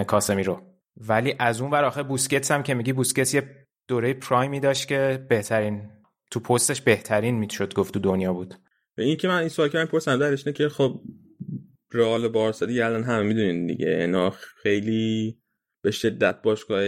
[0.07, 0.61] کاسمیرو
[0.97, 5.27] ولی از اون ور آخه بوسکتس هم که میگی بوسکتس یه دوره پرایمی داشت که
[5.29, 6.02] بهترین
[6.33, 8.55] تو پستش بهترین می‌شد گفت تو دنیا بود.
[8.97, 11.01] به این که من این سوال که من پرسم درش که خب
[11.93, 15.39] رئال بارسا دیگه الان همه می‌دونین دیگه اینا خیلی
[15.83, 16.85] به شدت باشگاه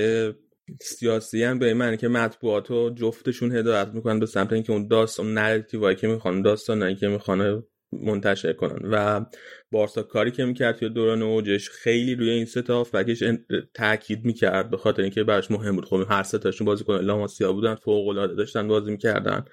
[0.80, 5.34] سیاسی هم به معنی که مطبوعات و جفتشون هدایت می‌کنن به سمت اینکه اون داستان
[5.34, 7.62] نراتیوایی که می‌خوان داستان که می‌خوان.
[8.02, 8.88] منتشر کنن.
[8.90, 9.24] و
[9.72, 13.24] بارسا کاری که می‌کرد توی دوران اوجش خیلی روی این ستا فکش
[13.74, 15.84] تاکید می‌کرد به خاطر اینکه براش مهم بود.
[15.84, 19.44] خب هر ستاشون بازیکن لاماسیا بودن فوق العاده داشتن بازی می‌کردن.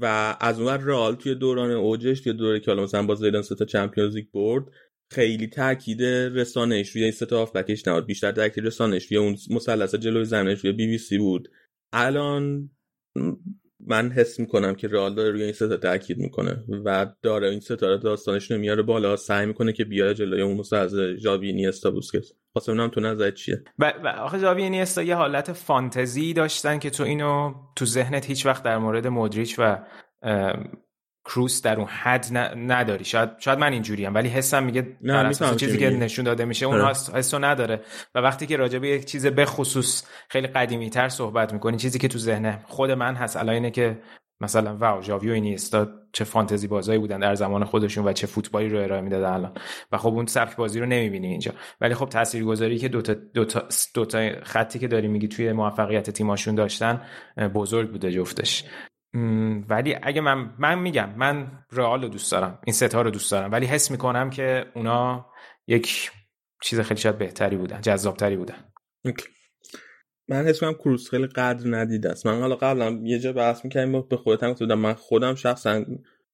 [0.00, 4.14] و از اون رئال توی دوران اوجش توی دوره که مثلا با زیدان ستا چمپیونز
[4.14, 4.64] لیگ برد
[5.12, 8.06] خیلی تاکید رسانش روی این ستا بکش نبود.
[8.06, 11.48] بیشتر تاکید رسانش روی اون مثلث جلوی زمینش روی بی بی سی بود.
[11.92, 12.70] الان
[13.86, 17.98] من حس می‌کنم که رئال داره روی این ستا تاکید می‌کنه و داره این ستاره
[17.98, 22.24] داستانش نمیاره بالا سعی می‌کنه که بیاره جلوی اون از ژاوی اینیستا بوسکت
[22.54, 26.90] واسه اونم تو نظر چیه؟ و, و آخه ژاوی اینیستا یه حالت فانتزی داشتن که
[26.90, 29.78] تو اینو تو ذهنت هیچ وقت در مورد مودریچ و
[31.28, 32.26] کروس در اون حد
[32.56, 33.04] نداری.
[33.04, 36.94] شاید شاید من اینجوریم ولی حسم میگه نه چیزی که نشون داده میشه اون آره.
[37.14, 37.80] حسو نداره.
[38.14, 41.98] و وقتی که راجع به یک چیز به خصوص خیلی قدیمی تر صحبت می‌کنی چیزی
[41.98, 43.98] که تو ذهن خود من هست الان اینه که
[44.40, 48.78] مثلا واو ژاویو اینیستا چه فانتزی بازایی بودن در زمان خودشون و چه فوتبالی رو
[48.78, 49.52] ارائه می‌دادن الان.
[49.92, 51.52] و خب اون سبک بازی رو نمی‌بینی اینجا.
[51.80, 53.62] ولی خب تاثیرگذاری که دو تا دو تا,
[53.94, 57.00] دو تا خطی که داری میگی توی موفقیت تیماشون داشتن
[57.54, 58.64] بزرگ بوده جفتش.
[59.68, 63.52] ولی اگه من من میگم من رئال رو دوست دارم این ستا رو دوست دارم
[63.52, 65.26] ولی حس می‌کنم که اونا
[65.66, 66.10] یک
[66.62, 68.54] چیز خیلی شاید بهتری بودن جذابتری بودن.
[70.28, 72.26] من حس می‌کنم کروس خیلی قدر ندیده است.
[72.26, 75.84] من حالا قبلا یه جا بحث می‌کردیم به خودت هم گفتم من خودم شخصا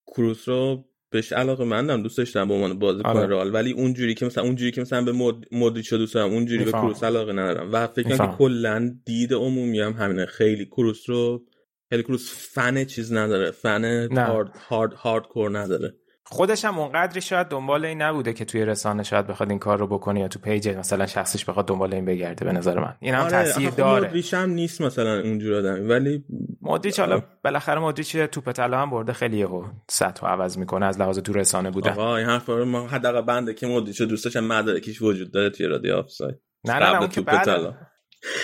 [0.06, 3.26] کروس رو بهش علاقه مندم دوست داشتم به عنوان بازیکن آره.
[3.26, 3.54] رئال.
[3.54, 7.04] ولی اونجوری که مثلا اونجوری که مثلا به مود مودریچ دوست دارم اونجوری به کروس
[7.04, 7.72] علاقه ندارم.
[7.72, 10.26] و فکر کنم که کلا دید عمومی هم همینه.
[10.26, 11.44] خیلی کروس رو
[11.94, 15.94] هلی کروس فن چیز نداره fan hard hard hardcore نداره.
[16.26, 19.86] خودش هم اونقدری شاید دنبال این نبوده که توی رسانه شاید بخواد این کار رو
[19.86, 22.94] بکنه یا تو پیج مثلا شخصیش بخواد دنبال این بگرده به نظر من.
[23.00, 24.06] این هم آره، تاثیر آخه داره.
[24.06, 26.24] مودریچ هم نیست مثلا اونجور آدمی ولی
[26.62, 31.18] مودریچ حالا بالاخره مودریچ توپ طلا هم برده خیلی یهو سطح عوض می‌کنه از لحاظ
[31.18, 31.90] تو رسانه بودن.
[31.90, 35.50] آقا این حرفا رو ما حداقل بنده که مودریچ رو دوست داشتم مدارکش وجود داره
[35.50, 36.40] توی رادیو آفساید.
[36.64, 37.74] نه نه نه اون که بعد.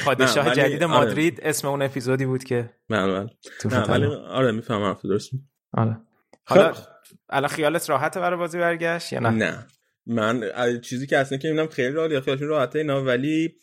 [0.05, 0.93] پادشاه جدید آره.
[0.93, 3.29] مادرید اسم اون اپیزودی بود که من
[3.69, 5.31] من آره می‌فهمم درست.
[5.73, 5.97] آره.
[6.45, 6.91] حالا خب.
[7.31, 9.67] الان خیالت راحته برای بازی برگشت یا نه؟ نه.
[10.07, 10.51] من
[10.81, 13.55] چیزی که اصلا که می‌بینم خیلی راحت یا خیالشون راحته اینا ولی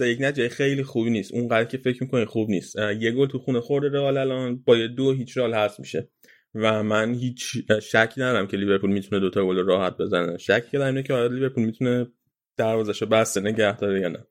[0.00, 1.32] یک نتیجه خیلی خوبی نیست.
[1.34, 2.76] اونقدر که فکر می‌کنی خوب نیست.
[2.76, 6.08] یه گل تو خونه خورده رئال الان با یه دو هیچ رئال هست میشه.
[6.54, 10.38] و من هیچ شکی ندارم که لیورپول می‌تونه دوتا گل راحت بزنه.
[10.38, 12.06] شکی دارم اینه که آره لیورپول می‌تونه
[12.56, 14.26] دروازه‌شو بسته نگه داره یا نه.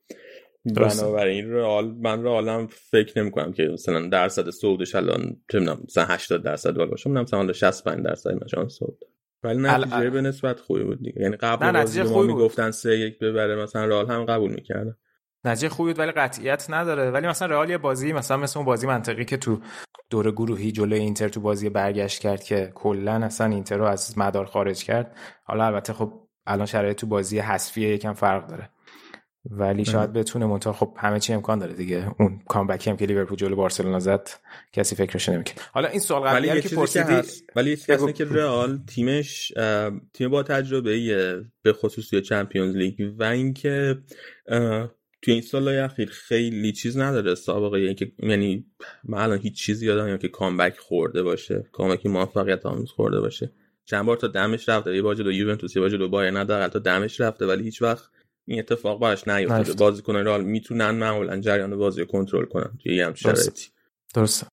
[0.64, 6.42] بنابراین رئال من رئالم فکر نمی‌کنم که مثلا درصد صعودش الان چه می‌دونم مثلا 80
[6.42, 7.10] درصد گل باشه.
[7.10, 8.98] مثلا حالا 65 درصد مثلا صعود
[9.44, 11.20] ولی نتیجه ال- به نسبت خوبی بود دیگه.
[11.22, 12.36] یعنی قبل نه، نتیجه خوبی بود.
[12.36, 14.96] می‌گفتن سه یک ببره مثلا رئال هم قبول می‌کردن.
[15.44, 17.10] نتیجه خوبی بود ولی قطعیت نداره.
[17.10, 19.60] ولی مثلا رئال یه بازی مثلا مثل اون بازی منطقی که تو
[20.10, 24.44] دور گروهی جلوی اینتر تو بازی برگشت کرد که کلا اصلا اینتر رو از مدار
[24.44, 25.16] خارج کرد.
[25.44, 26.12] حالا البته خب
[26.46, 28.70] الان شرایط تو بازی حذفی یکم فرق داره.
[29.50, 32.10] ولی شاید بتونه منتها خب همه چی امکان داره دیگه.
[32.20, 34.30] اون کامبکی هم که لیورپول جلو بارسلونا زد
[34.72, 37.22] کسی فکرش نمی‌کنه حالا این سوال قبلی که پرسیدی
[37.56, 39.52] ولی یه چیزی که رئال تیمش
[40.12, 43.98] تیم با تجربه به خصوص توی چمپیونز لیگ و اینکه
[45.22, 48.66] توی این سالهای اخیر خیلی چیز نداره سابقه اینکه یعنی
[49.04, 53.52] من الان هیچ چیزی یادم نمیاد که کامبک خورده باشه کامبک موفقیت آمیز خورده باشه.
[53.84, 56.78] چند بار تا دمش رفته یه بار جلو یوونتوس یه بار جلو بایرن حداقل تا
[56.78, 58.04] دمش رفته ولی هیچ وقت
[58.46, 59.78] این اتفاق براش نیفتاده نیفتاد.
[59.78, 63.44] بازیکن رئال می‌تونن معمولا جریان بازی رو کنترل کنن توی یه همچین درسته.
[63.44, 63.70] شرایطی.
[64.14, 64.46] درسته.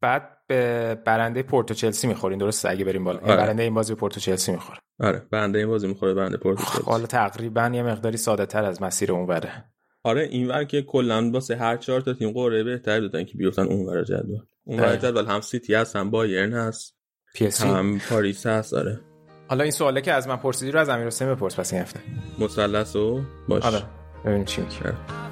[0.00, 3.18] بعد به برنده پورتو چلسی می‌خورین درسته؟ اگه بریم بالا.
[3.18, 3.36] آره.
[3.36, 4.78] برنده این بازی پورتو چلسی می‌خوره.
[5.00, 5.22] آره.
[5.30, 9.26] برنده این بازی می‌خوره برنده پورتو حالا تقریبا یه مقداری ساده تر از مسیر اون
[9.26, 9.64] بره
[10.02, 14.04] آره اینور که کلا واسه هر چهار تا تیم قرعه بهتر دادن که بیفتن اونور
[14.04, 14.40] جدول.
[14.64, 15.08] اونور دقیقاً.
[15.08, 16.96] جدول هم سیتی هست هم بایرن هست
[17.34, 17.48] پی.
[17.60, 19.00] هم پاریس هست آره.
[19.48, 22.00] حالا این سواله که از من پرسیدی رو از امیر حسین بپرس پس این هفته.
[22.38, 23.64] مثلث و باش.
[23.64, 23.82] آره.
[24.24, 25.27] ببینیم چی میگه.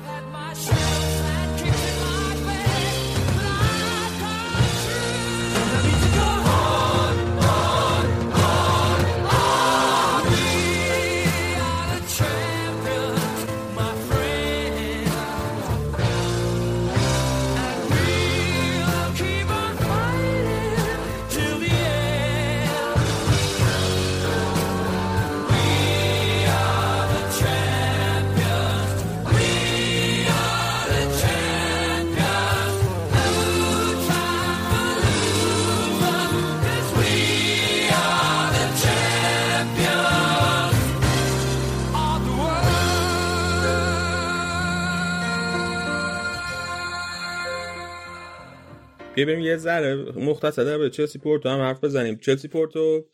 [49.17, 52.17] بیا بریم یه ذره مختصر به چلسی پورتو هم حرف بزنیم.
[52.17, 53.05] چلسی پورتو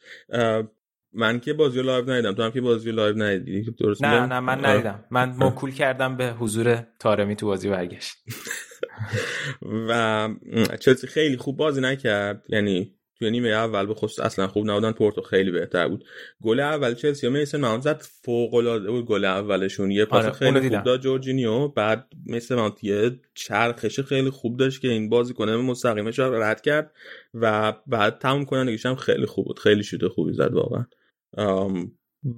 [1.14, 2.32] من که بازی رو live ندیدم.
[2.32, 3.70] تو هم که بازی رو live ندیدی.
[3.78, 4.66] درست نه؟ نه من.
[4.66, 5.05] ندیدم.
[5.11, 8.16] من موکول کردم به حضور تارمی تو بازی برگشت.
[9.88, 10.28] و
[10.80, 12.44] چلسی خیلی خوب بازی نکرد.
[12.48, 16.05] یعنی توی نیمه اول به خصوص اصلا خوب نبودن پورتو خیلی بهتر بود.
[16.43, 19.91] گل اول چلسی میسون ماونت زد فوق العاده بود گل اولشون.
[19.91, 20.68] یه پاس آره، خیلی.
[20.70, 26.18] خوب داد جورجینیو بعد میسون ماونت یه چرخش خیلی خوب داشت که این بازیکن مستقیمش
[26.18, 26.93] رو رد کرد
[27.35, 29.59] و بعد تموم کنندگیش هم خیلی خوب بود.
[29.59, 30.85] خیلی شوت خوبی زد واقعا.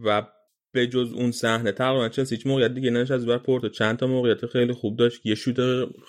[0.05, 0.23] و
[0.75, 1.73] به جز اون صحنه.
[1.73, 5.27] تقریبا چلسی هیچ موقعیت دیگه نداشت از بر پورتو چند تا موقعیت خیلی خوب داشت.
[5.27, 5.57] یه شوت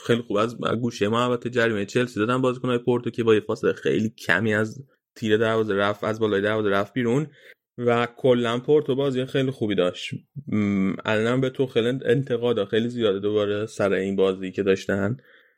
[0.08, 4.10] خیلی خوب از گوشه محوطه جریمه چلسی دادن بازیکن‌های پورتو که با یه فاصله خیلی
[4.10, 4.84] کمی از
[5.16, 7.28] تیر دروازه رفت از بالای دروازه رفت بیرون
[7.78, 10.14] و کلا پورتو بازی خیلی خوبی داشت.
[11.06, 15.18] الان به تو خیلی انتقادا خیلی زیاده دوباره سر این بازی که داشتن.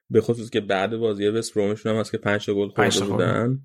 [0.09, 3.05] به خصوص که بعد بازی وست برومشون هم هست که 5 گل خورده.
[3.05, 3.59] بودن.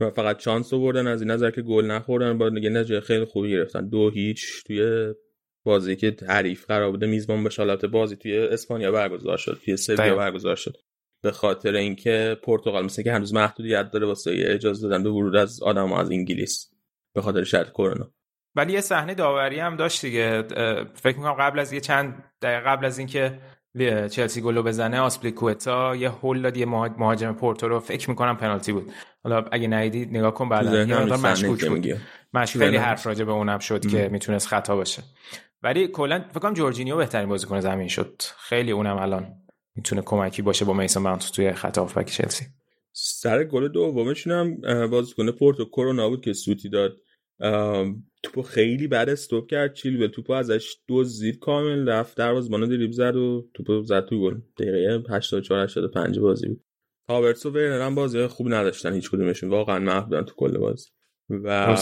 [0.00, 3.50] و فقط چانس آوردن از این نظر که گل نخوردن با دیگه نتیجه خیلی خوبی
[3.50, 3.88] گرفتن.
[3.88, 5.12] دو هیچ توی
[5.64, 10.16] بازی که حریف قرار بوده میزبان به بازی توی اسپانیا برگزار شد توی سویا.
[10.16, 10.76] برگزار شد.
[11.22, 15.62] به خاطر اینکه پرتغال مثل که هنوز محدودیت داره واسه اجازه دادن به ورود از
[15.62, 16.70] آدم از انگلیس
[17.14, 18.10] به خاطر شرط کرونا.
[18.54, 20.42] ولی یه صحنه داوری هم داشت دیگه.
[20.94, 23.40] فکر می‌کنم قبل از یه چند دقیقه قبل از اینکه
[24.08, 27.80] چلسی گلو بزنه آسپلیکوتا یه هول داد یه مها- مهاجم پورتو رو.
[27.80, 28.92] فکر می‌کنم پنالتی بود.
[29.24, 31.86] حالا اگه ندیدی نگاه کن ذهنم یه مقدار مشکوک بود.
[32.34, 35.02] مشکوک خیلی حرف راجع به اونم شد که می‌تونست خطا باشه.
[35.62, 38.22] ولی کلا فکر کنم جورجینیو بهترین بازیکن زمین شد.
[38.38, 39.34] خیلی اونم الان
[39.76, 42.44] می‌تونه کمکی باشه با میسون ماونت توی خط هافبک چلسی.
[42.92, 44.60] سر گل دومشون هم
[44.90, 46.92] بازیکن پورتو کرونا بود که سوتی داد.
[48.22, 53.16] توپو خیلی بعد استوب کرد چیلول توپو ازش دو زیر کامل رفت دروازه‌بان دریبل زد
[53.16, 54.40] و توپو زد تو گل.
[54.58, 56.64] دقیقه 84 85 بازی بود.
[57.08, 60.90] هاورتس و ورنر هم بازی خوب نداشتن هیچ کدومشون واقعا محدودن تو کل بازی.
[61.30, 61.76] و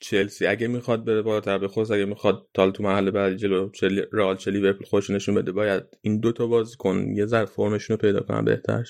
[0.00, 4.02] چلسی اگه می‌خواد بره بالاتر به خود اگه می‌خواد تال تو محل بعدی جلو چلی
[4.12, 8.00] رئال چلی لیورپول خوش نشون بده باید این دو تا بازیکن یه ذره فرمشون رو
[8.00, 8.84] پیدا کنن بهتر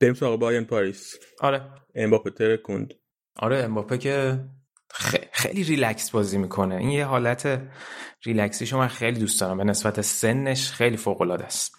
[0.00, 1.18] بریم سراغ بایرن پاریس.
[1.40, 1.60] آره.
[1.94, 2.94] امباپه ترکوند.
[3.36, 4.44] آره امباپه که
[5.44, 6.76] خیلی ریلکس بازی می‌کنه.
[6.76, 7.62] این یه حالت
[8.24, 9.58] ریلکسیشو من خیلی دوست دارم.
[9.58, 11.76] به نسبت سنش خیلی فوق العاده است.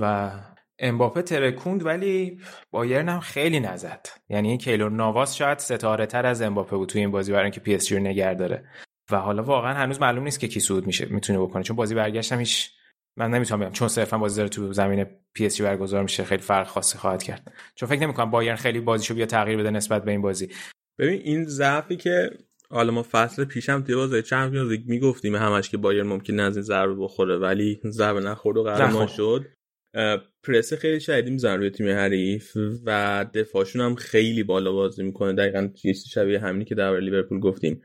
[0.00, 0.30] و
[0.78, 2.40] امباپه ترکوند ولی
[2.70, 4.06] بایرن هم خیلی نزد.
[4.28, 7.74] یعنی کیلور نواس شاید ستاره تر از امباپه بود توی این بازی برای اینکه پی
[7.74, 8.64] اس جی رو داره.
[9.10, 11.62] و حالا واقعا هنوز معلوم نیست که کی صعود میشه می‌تونه بکنه.
[11.62, 12.70] چون بازی برگشت هم هیچ
[13.16, 13.72] من نمی‌تونم بگم.
[13.72, 17.22] چون صرفا بازی داره تو زمین پی اس جی برگزار میشه خیلی فرق خاصی خواهد
[17.22, 17.52] کرد.
[17.74, 20.48] چون فکر نمی‌کنم بایرن خیلی بازیشو بیا تغییر بده نسبت به این بازی.
[20.98, 22.30] ببین این ضعفی که
[22.70, 26.62] حالا ما فصل پیشم توی بازی چمپیونز لیگ می‌گفتیم همش که بایرن ممکن از این
[26.62, 29.46] ضربه بخوره ولی ضربه نخورد و قهرمان شد
[30.42, 35.32] پرس خیلی شدیدی می‌زنن روی تیم حریف و دفاعشون هم خیلی بالا بازی می‌کنه.
[35.32, 37.82] دقیقا یه شبیه همینی که در لیورپول گفتیم.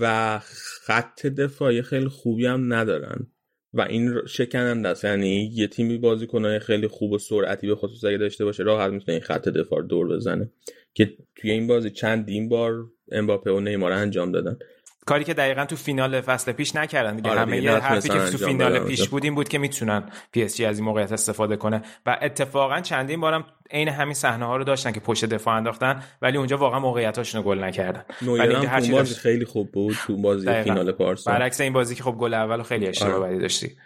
[0.00, 0.38] و
[0.84, 3.26] خط دفاعی خیلی خوبی هم ندارن.
[3.74, 5.04] و این شکننده است.
[5.04, 9.12] یعنی یه تیمی بازیکنای خیلی خوب و سرعتی به خصوص اگه داشته باشه راحت می‌تونه
[9.12, 10.50] این خط دفاع دور بزنه.
[10.94, 14.58] که توی این بازی چندین بار امباپه و نیمار انجام دادن.
[15.06, 17.30] کاری که دقیقا تو فینال فصل پیش نکردن دیگه.
[17.30, 20.56] آره همه یه حرفی که تو فینال پیش بود این بود که می‌تونن پی اس
[20.56, 24.64] جی از این موقعیت استفاده کنه و اتفاقا چندین بارم عین همین صحنه ها رو
[24.64, 28.04] داشتن که پشت دفاع انداختن ولی اونجا واقعا موقعیتاشون رو گل نکردن.
[28.22, 29.18] ولی هر چیزی داشت...
[29.18, 30.74] خیلی خوب بود تو بازی دقیقا.
[30.74, 33.38] فینال پارسال برعکس این بازی که خب گل اول خیلی اشتباه آره.
[33.38, 33.76] داشتی.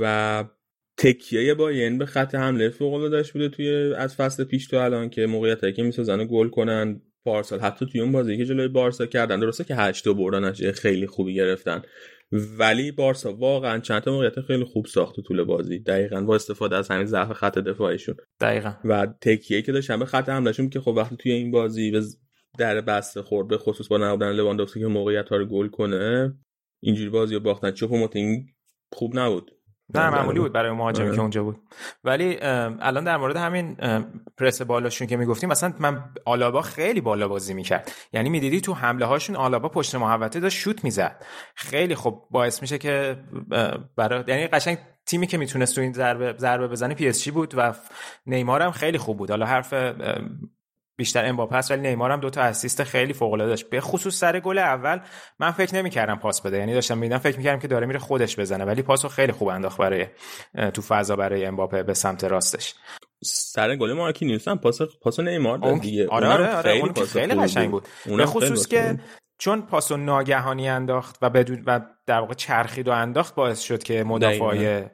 [0.00, 0.44] و
[0.96, 5.26] تکیه باین به خط حمله فوق العاده بوده توی از فصل پیش تو الان که
[5.26, 7.00] موقعیتایی که می‌سازن گل کنن.
[7.24, 7.60] پارسال.
[7.60, 9.40] حتی توی اون بازی که جلوی بارسا کردن.
[9.40, 11.82] درسته که 8 تا بردنش خیلی خوبی گرفتن.
[12.32, 15.78] ولی بارسا واقعا چند تا موقعیت خیلی خوب ساخت تو طول بازی.
[15.78, 18.16] دقیقا با استفاده از همین ضعف خط دفاعیشون.
[18.40, 18.74] دقیقا.
[18.84, 22.02] و تکیه که داشتن به خط حملهشون که خب وقتی توی این بازی به
[22.58, 26.34] دربسته خورد به خصوص با نبودن لواندوفسکی که موقعیت ها رو گل کنه
[26.82, 27.70] اینجوری بازی رو باختن.
[27.70, 28.46] چوپوموتینگ
[28.92, 29.50] خوب نبود.
[29.94, 31.14] نه معمولی بود برای مهاجمی آره.
[31.16, 31.56] که اونجا بود.
[32.04, 33.76] ولی الان در مورد همین
[34.38, 37.92] پرس بالاشون که می‌گفتیم مثلا من آلابا خیلی بالا بازی می‌کرد.
[38.12, 41.24] یعنی می‌دیدی تو حمله هاشون آلابا پشت محوطه داشت شوت می‌زد.
[41.54, 43.16] خیلی خب باعث میشه که
[43.96, 47.54] برای یعنی قشنگ تیمی که می‌تونست تو این ضربه ضربه بزنه پی اس جی بود
[47.56, 47.74] و
[48.26, 49.30] نیمار هم خیلی خوب بود.
[49.30, 49.74] حالا حرف
[50.96, 53.70] بیشتر امباپه است ولی نیمار هم دو تا اسیست خیلی فوق العاده داشت.
[53.70, 55.00] به خصوص سر گل اول
[55.38, 56.58] من فکر نمی‌کردم پاس بده.
[56.58, 59.78] یعنی داشتم می‌دیدم فکر می‌کردم که داره میره خودش بزنه ولی پاسو خیلی خوب انداخت
[59.78, 60.06] برای
[60.74, 62.74] تو فضا برای امباپه به سمت راستش.
[63.24, 66.08] سر گل مارکینیوس هم پاس پاس نیمار داد دیگه.
[66.08, 67.88] آره آره, آره خیلی, خیلی قشنگ بود.
[68.16, 68.98] به خصوص که
[69.42, 74.04] چون پاسو ناگهانی انداخت و بدون و در واقع چرخید و انداخت باعث شد که
[74.04, 74.84] مدافعای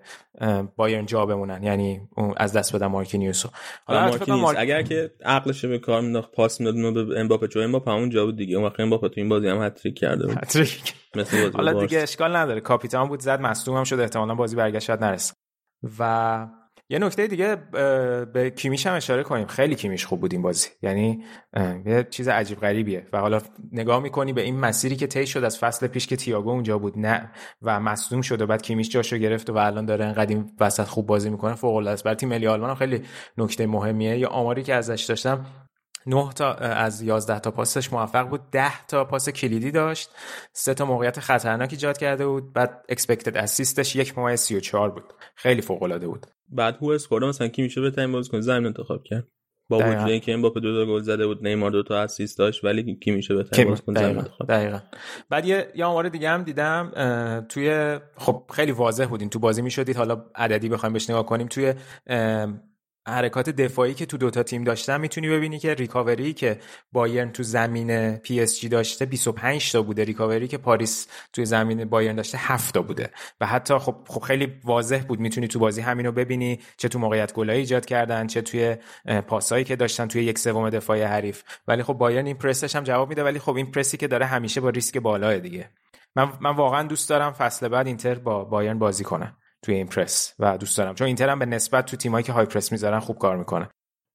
[0.76, 2.00] بایرن جا بمونن یعنی
[2.36, 3.48] از دست بدن مارکینیوسو
[3.84, 4.58] حالا مارکینیوس مارک...
[4.60, 8.36] اگر که عقلش به کار مینداخت پاس می‌داد به امباپه چون امباپه همون جا بود
[8.36, 8.56] دیگه.
[8.56, 10.38] اون وقت امباپه تو این بازی هم هتریک کرده بود.
[10.38, 10.94] هتریک
[11.54, 12.60] حالا دیگه اشکال نداره.
[12.60, 14.00] کاپیتان بود زد مصدوم هم شد.
[14.00, 15.36] احتمالاً بازی برگشت نرسید
[15.98, 16.46] و
[16.90, 17.56] یه نکته دیگه
[18.32, 19.46] به کیمیش هم اشاره کنیم.
[19.46, 20.68] خیلی کیمیش خوب بود این بازی.
[20.82, 21.24] یعنی
[21.86, 23.06] یه چیز عجیب غریبیه.
[23.12, 23.40] و حالا
[23.72, 26.98] نگاه می‌کنی به این مسیری که طی شد از فصل پیش که تییاگو اونجا بود
[26.98, 27.32] نه.
[27.62, 31.30] و مصدوم شد و بعد کیمیش جاشو گرفت و الان داره انقدر وسط خوب بازی
[31.30, 31.54] می‌کنه.
[31.54, 32.04] فوق العاده است.
[32.04, 33.02] برای تیم ملی آلمان خیلی
[33.38, 34.18] نکته مهمیه.
[34.18, 35.46] یه آماری که ازش داشتم
[36.06, 40.10] 9 تا از 11 تا پاسش موفق بود 10 تا پاس کلیدی داشت.
[40.52, 42.52] 3 تا موقعیت خطرناک ایجاد کرده بود.
[42.52, 45.12] بعد expected assist ش 1.34 بود.
[45.36, 46.26] خیلی فوق العاده بود.
[46.50, 49.28] بعد WhoScored مثلا کیمیش بهترین بازیکن زمین انتخاب کرد؟
[49.70, 52.96] با وجود اینکه امباپه دو تا گل زده بود نیمار دو تا اسیست داشت ولی
[52.96, 54.78] کیمیش بهترین بازیکن زمین انتخاب؟ دقیقاً.
[55.30, 56.92] بعد یه یه آمار دیگه هم دیدم
[57.48, 59.96] توی خب خیلی واضح بود اینو تو بازی می‌شد دید.
[59.96, 61.46] حالا عددی بخوایم بهش نگاه کنیم.
[61.46, 61.74] توی
[63.08, 66.58] حرکات دفاعی که تو دوتا تیم داشتن می‌تونی ببینی که recovery که
[66.92, 71.84] بایرن تو زمین پی اس جی داشته 25 تا بوده recovery که پاریس توی زمین
[71.84, 73.10] بایرن داشته 7 تا بوده.
[73.40, 77.32] و حتی خب خب خیلی واضح بود می‌تونی تو بازی همینو ببینی چه تو موقعیت
[77.32, 78.76] گلایی ایجاد کردن چه توی
[79.26, 81.42] پاسایی که داشتن توی یک سوم دفاعی حریف.
[81.68, 84.60] ولی خب بایرن این پرسش هم جواب میده ولی خب این پرسی که داره همیشه
[84.60, 85.70] با ریسک بالاه دیگه.
[86.16, 90.34] من من واقعا دوست دارم فصل بعد اینتر با بایرن بازی کنه توی این پرس
[90.38, 90.94] و دوست دارم.
[90.94, 93.68] چون اینتر هم به نسبت تو تیمایی که high press می‌ذارن خوب کار می‌کنه.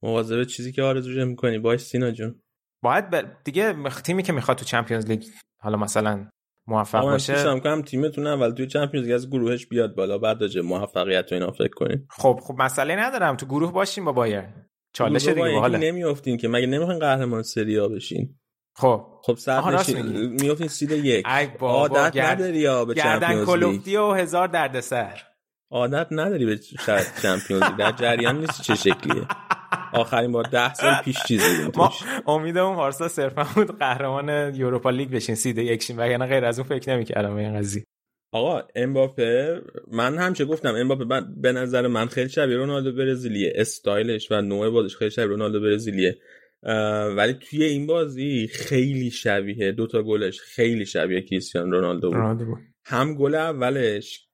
[0.04, 1.60] مواظب چیزی که آرزو می‌کنی.
[1.60, 2.42] باش سینا جون.
[2.84, 3.24] باید ب...
[3.44, 5.24] دیگه تیمی که می‌خواد تو Champions League
[5.62, 6.28] حالا مثلا
[6.68, 7.46] موفق باشه.
[7.46, 10.18] من کنم تیمتون اول توی Champions League از گروهش بیاد بالا.
[10.18, 12.08] بعد راجع موفقیت و اینا فکر کنیم.
[12.10, 13.36] خب خب مسئله ندارم.
[13.36, 14.70] تو گروه باشیم با بایرن.
[14.94, 16.48] چالش دیگه باحاله نمیافتین که.
[16.48, 18.40] مگه نمی‌خواین قهرمان سری آ بشین؟
[18.76, 19.08] خب.
[19.24, 19.64] خب صد
[20.42, 21.26] میافتین سید یک.
[21.60, 22.18] عادت.
[22.18, 25.22] نداری یا به گردن کلوفتی و هزار دردسر.
[25.72, 26.60] عادت نداری به
[27.22, 29.28] چمپیونز در جریان نیست چه شکلیه.
[29.94, 31.46] آخرین بار ده سال پیش چیزی
[31.76, 31.94] ما
[32.28, 36.96] امیدمون پارسا صرفا بود قهرمان یوروپا لیگ بشین سیده یکشین وگرنه غیر از اون فکر
[36.96, 37.84] نمی‌کردم این قضیه.
[38.32, 39.62] آقا امباپه
[39.92, 41.06] من همچه گفتم امباپه
[41.38, 43.54] به نظر من خیلی شبیه رونالدو برزیلیه.
[43.56, 46.18] استایلش و نوع بازیش خیلی شبیه رونالدو برزیلیه.
[47.16, 52.60] ولی توی این بازی خیلی شبیه دوتا گلش خیلی شبیه کریستیانو رونالدو بود.
[52.86, 54.28] هم گل اولش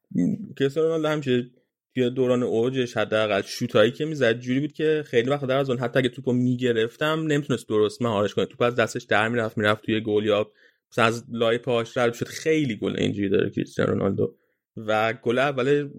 [0.59, 1.49] کریستیانو رونالدو همچه
[1.95, 5.79] توی دوران اوجش حداقل شوتایی که می‌زد جوری بود که خیلی وقت در از اون
[5.79, 8.45] حتی اگه توپو می‌گرفتم نمی‌تونست درست مهارش کنه.
[8.45, 10.51] توپ از دستش در می‌رفت می‌رفت توی گل یا
[10.97, 14.35] از لای پاهاش رد شد خیلی گل اینجوری داره کریستیانو رونالدو.
[14.77, 15.89] و گل اول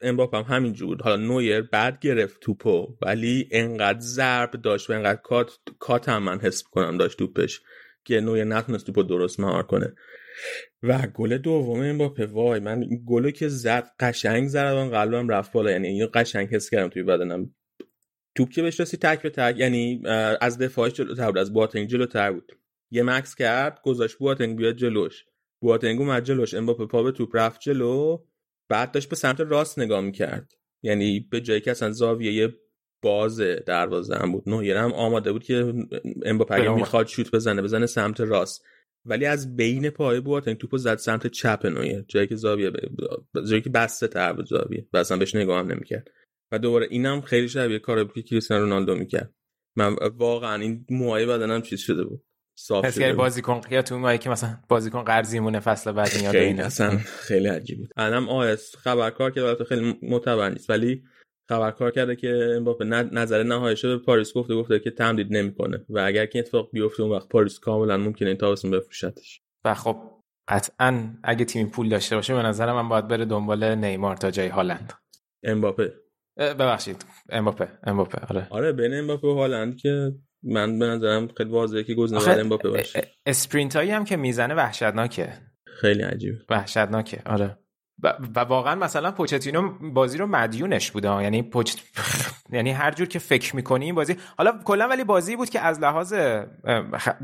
[0.00, 1.02] امباپه هم همین بود.
[1.02, 6.40] حالا نویر بعد گرفت توپو ولی انقدر ضرب داشت و انقدر cut cut هم من
[6.40, 7.60] حس کنم داشت توپش
[8.04, 9.94] که نویر نتونست توپو درست مهار کنه.
[10.82, 15.70] و گل دوم امباپه وای من این گلو که زد قشنگ زد قلبم رفت بالا.
[15.70, 17.54] یعنی اینو قشنگ حس کردم توی بدنم.
[18.34, 20.02] توپ که بهش تک به تک یعنی
[20.40, 22.52] از دفاعش جلوتر بود از بواتنگ جلوتر بود.
[22.90, 25.24] یه مکث کرد گذاشت بواتنگ بیاد جلوش.
[25.60, 28.18] بواتنگ اومد جلوش امباپه پا به توپ رفت جلو.
[28.68, 30.52] بعد داشت به سمت راست نگاه می‌کرد.
[30.82, 32.54] یعنی به جایی که اصلا زاویه
[33.02, 35.74] باز دروازه هم بود نویر هم آماده بود که
[36.24, 38.64] امباپه اگه می‌خواد شوت بزنه بزنه سمت راست.
[39.04, 42.76] ولی از بین پای بواتنگ توپو زد سمت چپ نویر جایی که زاویه ب...
[43.48, 44.86] جایی که بسته تر بود زاویه.
[44.92, 46.08] و اصلا بهش نگاه هم نمی‌کرد.
[46.52, 49.34] و دوباره اینم خیلی شبیه کار که کریستیانو رونالدو می‌کرد.
[49.76, 52.24] من واقعا این موهای بدنم چیز شده بود.
[52.58, 56.32] صاف پس شده بازیکن یا تو اون که مثلا بازیکن قرضی مونه فصل بعد میاد
[56.32, 57.90] خیلی اصلا خیلی عجیب بود.
[57.96, 61.02] الان آیس خبرکار که البته خیلی معتبر نیست ولی
[61.50, 66.26] خبرکار کرده که امباپه نظر نهاییش به پاریس گفته گفته که تمدید نمی‌کنه و اگر
[66.26, 69.40] که اتفاق بیفته اون وقت پاریس کاملا ممکنه این تابستون بفروشتش.
[69.64, 69.96] و خب
[70.48, 74.48] قطعا اگه تیم پول داشته باشه به نظر من باید بره دنبال نیمار تا جای
[74.48, 74.92] هالند.
[75.42, 75.92] امباپه.
[76.38, 77.04] ببخشید.
[77.28, 77.68] امباپه.
[77.84, 78.18] امباپه.
[78.30, 78.46] آره.
[78.50, 82.68] آره بین امباپه و هالند که من به نظرم خیلی واضحه که گزینه بعد امباپه
[82.68, 83.08] باشه.
[83.26, 85.32] sprint هایی هم که می‌زنه وحشتناکه.
[85.66, 87.22] خیلی عجیب وحشتناکه.
[87.26, 87.58] آره.
[88.36, 91.22] و واقعا مثلا پوچتینو بازی رو مدیونش بوده.
[91.22, 91.74] یعنی پوچ...
[92.52, 95.80] یعنی هر جور که فکر می‌کنی این بازی حالا کلا ولی بازی بود که از
[95.80, 96.14] لحاظ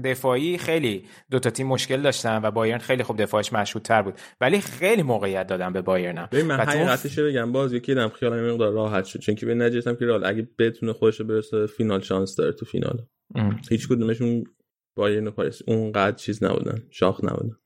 [0.05, 3.51] دفاعی خیلی دو تا تیم مشکل داشتن و بایرن خیلی خوب دفاعش
[3.85, 4.15] تر بود.
[4.41, 7.53] ولی خیلی موقعیت دادن به بایرن ببین من حقیقتش بگم.
[7.53, 9.21] بازی که دیدم خیالم مقدار راحت شد.
[9.21, 13.03] چون که به نجستم که رئال اگه بتونه خودش برسه فینال شانس داره تو فینال.
[13.71, 14.45] هیچ کدومشون
[14.97, 16.83] بایرن و پاریس اونقدر چیز نبودن.
[16.91, 17.57] شاخ نبودن.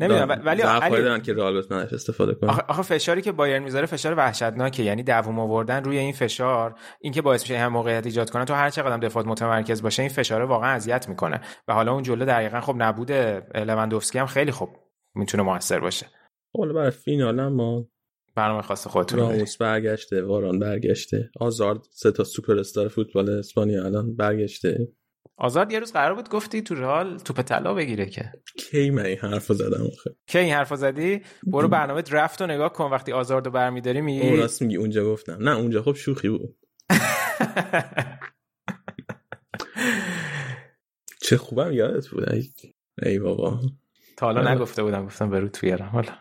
[0.00, 2.60] نمی‌دونم ولی علی دارن که رئال بتونه استفاده کنه.
[2.68, 4.82] آخه فشاری که بایرن می‌ذاره فشار وحشتناکه.
[4.82, 8.70] یعنی دووم آوردن روی این فشار اینکه باعث میشه هم موقعیت ایجاد کنه تو هر
[8.70, 11.40] چقدر دفاع متمرکز باشه این فشار واقعا اذیت می‌کنه.
[11.68, 13.12] و حالا اون جلو دقیقا خب نبود
[13.54, 14.68] لوندوفسکی هم خیلی خوب
[15.14, 16.06] می‌تونه موثر باشه.
[16.58, 17.84] حالا برای فینال ما
[18.36, 24.16] برنامه خاص خودتون راموس برگشته واران برگشته آزارد سه تا سوپر استار فوتبال اسپانیا الان
[24.16, 24.88] برگشته.
[25.36, 28.32] آزاد یه روز قرار بود گفتی تو رئال توپ طلا بگیره که.
[28.56, 32.72] کی من این حرفو زدم آخه؟ کی این حرفو زدی؟ برو برنامه درفت رو نگاه
[32.72, 34.28] کن وقتی آزاردو برمیداری میگی.
[34.28, 35.36] اون راست میگی اونجا گفتم.
[35.40, 36.56] نه اونجا خب شوخی بود.
[41.22, 42.28] چه خوبم یادت بود؟
[43.02, 43.60] ای بابا.
[44.16, 46.12] تا حالا نگفته بودم گفتم برو توی حالا.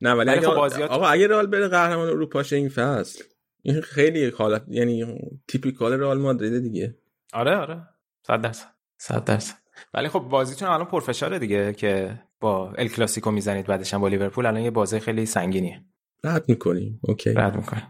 [0.00, 0.90] نه ولی اگه خب بازیات...
[0.90, 3.24] آقا اگه رئال بره قهرمان اروپا این فصل؟
[3.62, 5.18] این خیلی حالت یعنی
[5.48, 6.98] typical رئال مادرید دیگه.
[7.32, 7.82] آره آره.
[8.26, 8.68] صد درصد.
[8.98, 9.54] صد درصد.
[9.94, 14.46] ولی خب بازیتون الان پرفشاره دیگه که با ال کلاسیکو می‌زنید بعدش هم با لیورپول.
[14.46, 15.84] الان یه بازی خیلی سنگینیه.
[16.24, 17.00] رد می‌کنیم.
[17.02, 17.30] اوکی.
[17.30, 17.82] رد می‌کنیم.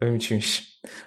[0.00, 0.62] ببینیم چی میشه.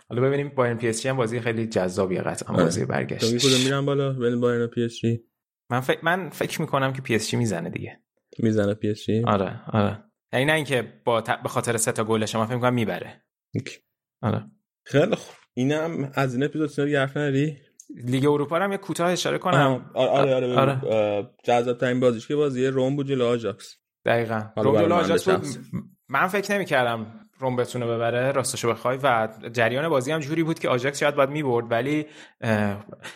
[0.10, 2.64] حالا ببینیم بایرن پی اس جی هم بازی خیلی جذابیه قطعا آره.
[2.64, 3.32] بازی برگشت.
[3.32, 5.24] تو کدوم میره بالا؟ بین بایرن پی اس جی.
[5.70, 8.00] من فکر من فکر می‌کنم که پی اس جی می‌زنه دیگه.
[8.40, 9.24] می‌زنه پی اس جی.
[9.24, 10.04] آره آره.
[10.34, 11.30] یعنی نه اینکه با ت...
[11.44, 13.24] به خاطر سه تا گلش من فکر می‌کنم می‌بره.
[13.56, 13.78] اوکی.
[14.22, 14.46] آره.
[14.86, 15.36] خیلی خوب.
[15.54, 17.58] اینم از این اپیزود سری حرف نری
[17.96, 19.92] لیگ اروپا هم یه کوتاه اشاره کنم.
[19.94, 21.30] آره آره, آره.
[21.44, 24.44] جذاب ترین بازیش که بازی روم بود جلو آجاکس دقیقا.
[24.58, 25.48] روم جلو آجاکس بود.
[26.10, 27.06] من فکر نمی کردم
[27.40, 29.00] روم بتونه ببره راستشو بخوای.
[29.04, 32.06] و جریان بازی هم جوری بود که آجاکس شاید باید می‌برد ولی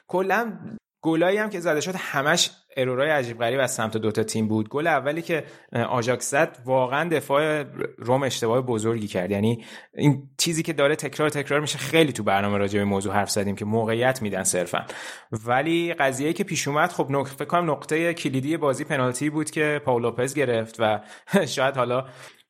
[0.07, 0.59] کلا
[1.03, 4.69] گلایی هم که زده شد همش error ای عجیب غریب از سمت دوتا تیم بود.
[4.69, 5.43] گل اولی که
[5.89, 7.63] آژاکس زد واقعا دفاع
[7.97, 9.31] روم اشتباه بزرگی کرد.
[9.31, 11.77] یعنی این چیزی که داره تکرار تکرار میشه.
[11.77, 14.85] خیلی تو برنامه راجع به موضوع حرف زدیم که موقعیت میدن صرفا.
[15.31, 17.27] ولی قضیه که پیش اومد خب نق...
[17.27, 20.99] فکر کنم نقطه کلیدی بازی پنالتی بود که پاولوپز گرفت و
[21.55, 22.05] شاید حالا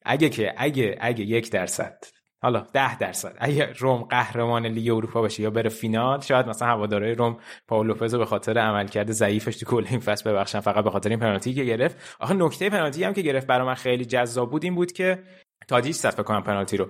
[0.05, 2.03] اگه که اگه اگه یک درصد
[2.43, 3.35] حالا ده درصد.
[3.39, 7.37] اگه روم قهرمان لیگ اروپا بشه یا بره فینال شاید مثلا هوادارهای روم
[7.67, 11.19] پاول لوپز به خاطر عملکرد ضعیفش تو کل این فصل ببخشن فقط به خاطر این
[11.19, 11.97] پنالتی که گرفت.
[12.19, 15.23] آخه نکته پنالتی هم که گرفت برای من خیلی جذاب بود این بود که
[15.67, 16.87] تادیش فکر کنم پنالتی رو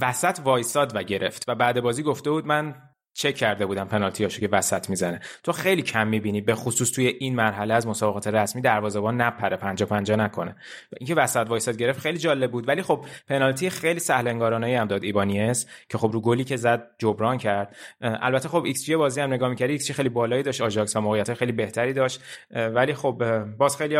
[0.00, 2.74] وسط وایساد و گرفت و بعد بازی گفته بود من
[3.18, 5.20] چک کرده بودم پنالتیاشو که وسط می‌زنه.
[5.42, 9.86] تو خیلی کم می‌بینی به خصوص توی این مرحله از مسابقات رسمی دروازه‌بان نپره پنجا
[9.86, 10.56] پنجا نکنه.
[11.00, 12.68] اینکه وسط وایساد گرفت خیلی جالب بود.
[12.68, 16.90] ولی خب پنالتی خیلی سهل انگارانه هم داد ایبانیس که خب رو گلی که زد
[16.98, 17.76] جبران کرد.
[18.00, 21.92] البته خب ایکس بازی هم نگاه می‌کردی ایکس خیلی بالایی داشت آژاکس هم خیلی بهتری
[21.92, 22.22] داشت.
[22.50, 23.96] ولی خب باز خیلی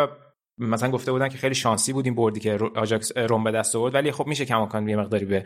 [0.60, 3.94] مثلا گفته بودن که خیلی شانسی بود این بردی که آژاکس روم به دست آورد
[3.94, 5.44] ولی خب میشه کماکان یه مقداری به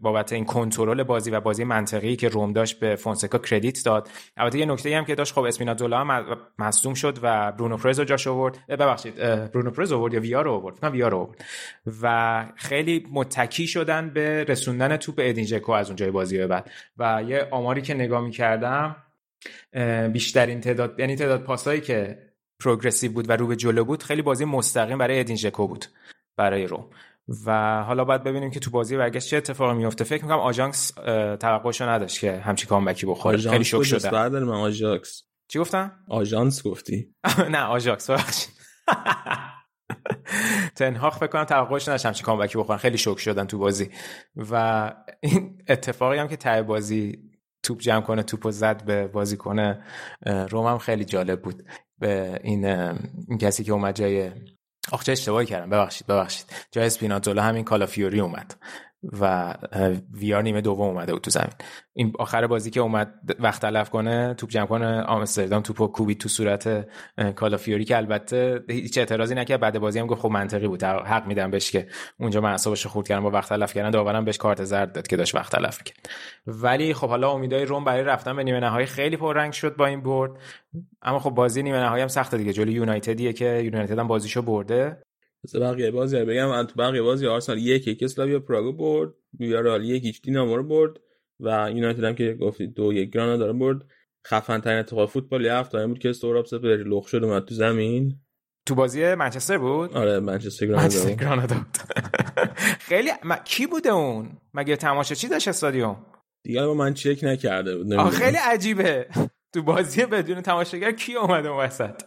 [0.00, 4.08] بابت این کنترل بازی و بازی منطقی که روم داشت به فونسکا کردیت داد.
[4.36, 8.26] البته یه نکته هم که داشت خب اسپینازولا هم مصدوم شد و برونو پرز جاش
[8.26, 8.58] آورد.
[8.68, 9.14] ببخشید
[9.52, 11.44] برونو پرز آورد یا ویار آورد؟ نه ویار آورد.
[12.02, 16.70] و خیلی متکی شدن به رسوندن توپ ادین ژکو از اون جای بازی بعد.
[16.98, 18.96] و یه آماری که نگاه می‌کردم
[20.12, 22.25] بیشترین تعداد یعنی تعداد پاسایی که
[22.60, 25.84] progressive بود و رو به جلو بود خیلی بازی مستقیم برای ادین ژکو بود
[26.36, 26.90] برای روم.
[27.46, 30.04] و حالا باید ببینیم که تو بازی برگشت چه اتفاقی میفته.
[30.04, 30.92] فکر می‌کنم آژاکس
[31.40, 33.38] توقعشو نداشت که همچی comeback ی بخوره.
[33.38, 34.10] خیلی شوک شده.
[34.10, 37.14] بعد من آژاکس چی گفتم؟ آژانس گفتی.
[37.50, 38.54] نه آژاکس ببخشید.
[40.76, 42.78] تنهاق فکر کنم توقعش نداشت همچی comeback ی بخورن.
[42.78, 43.90] خیلی شوک شدن تو بازی.
[44.36, 47.18] و این اتفاقی هم که ته بازی
[47.62, 49.84] توپ جمع کنه توپ زد به بازی کنه
[50.50, 51.62] روم هم خیلی جالب بود.
[51.98, 52.64] به این,
[53.28, 54.30] این کسی که اومد جای
[54.92, 55.70] آخ چه اشتباهی کردم.
[55.70, 56.46] ببخشید ببخشید.
[56.70, 58.54] جای اسپیناتولا همین کالافیوری اومد.
[59.20, 59.54] و
[60.12, 61.52] ویار نیمه دوم اومده بود تو زمین.
[61.92, 66.28] این آخر بازی که اومد وقت تلف کنه توپ جمع کنه آمستردام توپو کوبی تو
[66.28, 66.86] صورت
[67.34, 69.60] کالافیوری که البته هیچ اعتراضی نکرد.
[69.60, 70.82] بعد بازی هم گفت خب منطقی بود.
[70.82, 71.86] حق میدم بهش که
[72.20, 75.16] اونجا من اعصابش خورد کردم با وقت تلف کردن داورم بهش کارت زرد داد که
[75.16, 76.08] داشت وقت تلف کرد
[76.46, 80.02] ولی خب حالا امیدای روم برای رفتن به نیمه نهایی خیلی پررنگ شد با این
[80.02, 80.30] برد.
[81.02, 82.52] اما خب بازی نیمه نهایی هم سخته دیگه.
[82.52, 85.02] جلوی یونایتدیه که یونایتد هم بازیشو برده.
[85.46, 89.84] مثل بقیه بازی بگم من تو بقیه بازی آرسنال یک یک اسلاویا پراگو برد ویارال
[89.84, 91.00] یک هیچ دینامو رو برد
[91.40, 93.86] و یونایتد هم که گفتی دو یک گرانا برد.
[94.26, 98.20] خفن ترین اتفاق فوتبال هفته بود که استوراب سپر لخ شد اومد تو زمین.
[98.66, 101.54] تو بازی منچستر بود؟ آره منچستر گرانادا.
[101.54, 101.76] بود.
[102.80, 103.10] خیلی
[103.44, 106.06] کی بوده اون؟ مگه تماشاچی داشت استادیوم؟
[106.44, 109.06] دیگه با من چک نکرده بود خیلی عجیبه.
[109.54, 112.02] تو بازی بدون تماشاگر کی اومده اون وسط؟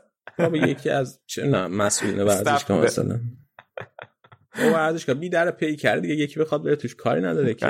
[0.53, 3.19] یکی از چه نه مسئولین ورزشگاه مثلا.
[4.55, 7.67] او ورزشگاه بی در پی کرده دیگه یکی بخواد بره توش کاری نداره که.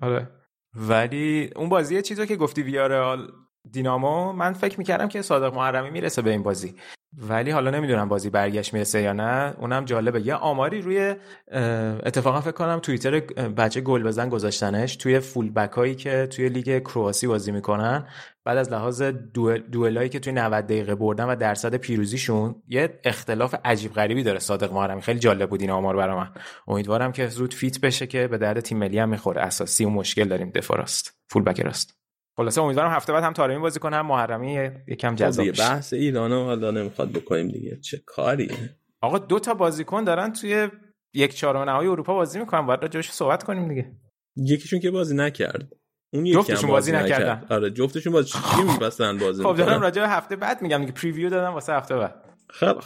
[0.00, 0.28] آره.
[0.74, 3.32] ولی اون بازی چیزی که گفتی ویارال
[3.72, 6.74] دینامو من فکر می‌کردم که صادق محرمی می‌رسه به این بازی.
[7.18, 9.54] ولی حالا نمی‌دونم بازی برگشت می‌رسه یا نه.
[9.58, 10.26] اونم جالبه.
[10.26, 11.14] یه آماری روی
[12.06, 16.82] اتفاقا فکر کنم توییتر بچه گل بزن گذاشتنش توی فول بک هایی که توی لیگ
[16.82, 18.06] کرواسی بازی می‌کنن.
[18.44, 19.02] بعد از لحاظ
[19.72, 24.72] دوئلایی که توی 90 دقیقه بردن و درصد پیروزیشون یه اختلاف عجیب غریبی داره صادق
[24.72, 25.02] محرمی.
[25.02, 26.28] خیلی جالب بود این آمار برای من.
[26.68, 29.42] امیدوارم که زود فیت بشه که به درد تیم ملی هم می‌خوره.
[29.42, 30.50] اساسی و مشکل داریم.
[30.50, 31.18] دفاع راست.
[31.28, 32.05] فول بک راست.
[32.36, 35.62] خلاصه امیدوارم هفته بعد هم تارمی بازی کنه هم محرمی یکم خب جذاب بشه.
[35.62, 37.76] بحث ایرانو حالا نمی‌خواد بکنیم دیگه.
[37.76, 38.50] چه کاری؟
[39.00, 40.68] آقا دو تا بازیکن دارن توی
[41.14, 43.92] یک چهارم نهایی اروپا بازی می‌کنن باید راجعش صحبت کنیم دیگه.
[44.36, 45.72] یکیشون که بازی نکرد.
[46.12, 47.46] اون جفتشون بازی, بازی نکردن.
[47.50, 50.92] آره جفتشون بازی چی میبستن بازی خب دارم راجع به هفته بعد میگم دیگه.
[50.92, 52.14] پریویو دادم واسه هفته بعد.
[52.50, 52.76] خب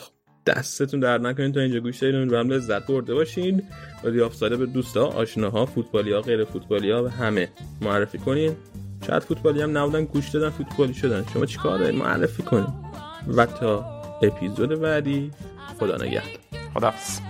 [0.47, 3.63] دستتون در نکنین تا اینجا گوش دادین و لذت برده باشین.
[4.05, 7.49] و دیافساده به دوستا آشناها فوتبالیا غیر فوتبالیا و همه
[7.81, 8.57] معرفی کنین.
[9.07, 11.25] شاید فوتبالی هم نبودن گوش دادن فوتبالی شدن.
[11.33, 12.69] شما چیکار دارید معرفی کنید
[13.37, 13.85] و تا
[14.23, 15.31] اپیزود بعدی
[15.81, 16.39] خدا نگهدار.
[16.75, 17.30] خداحافظ.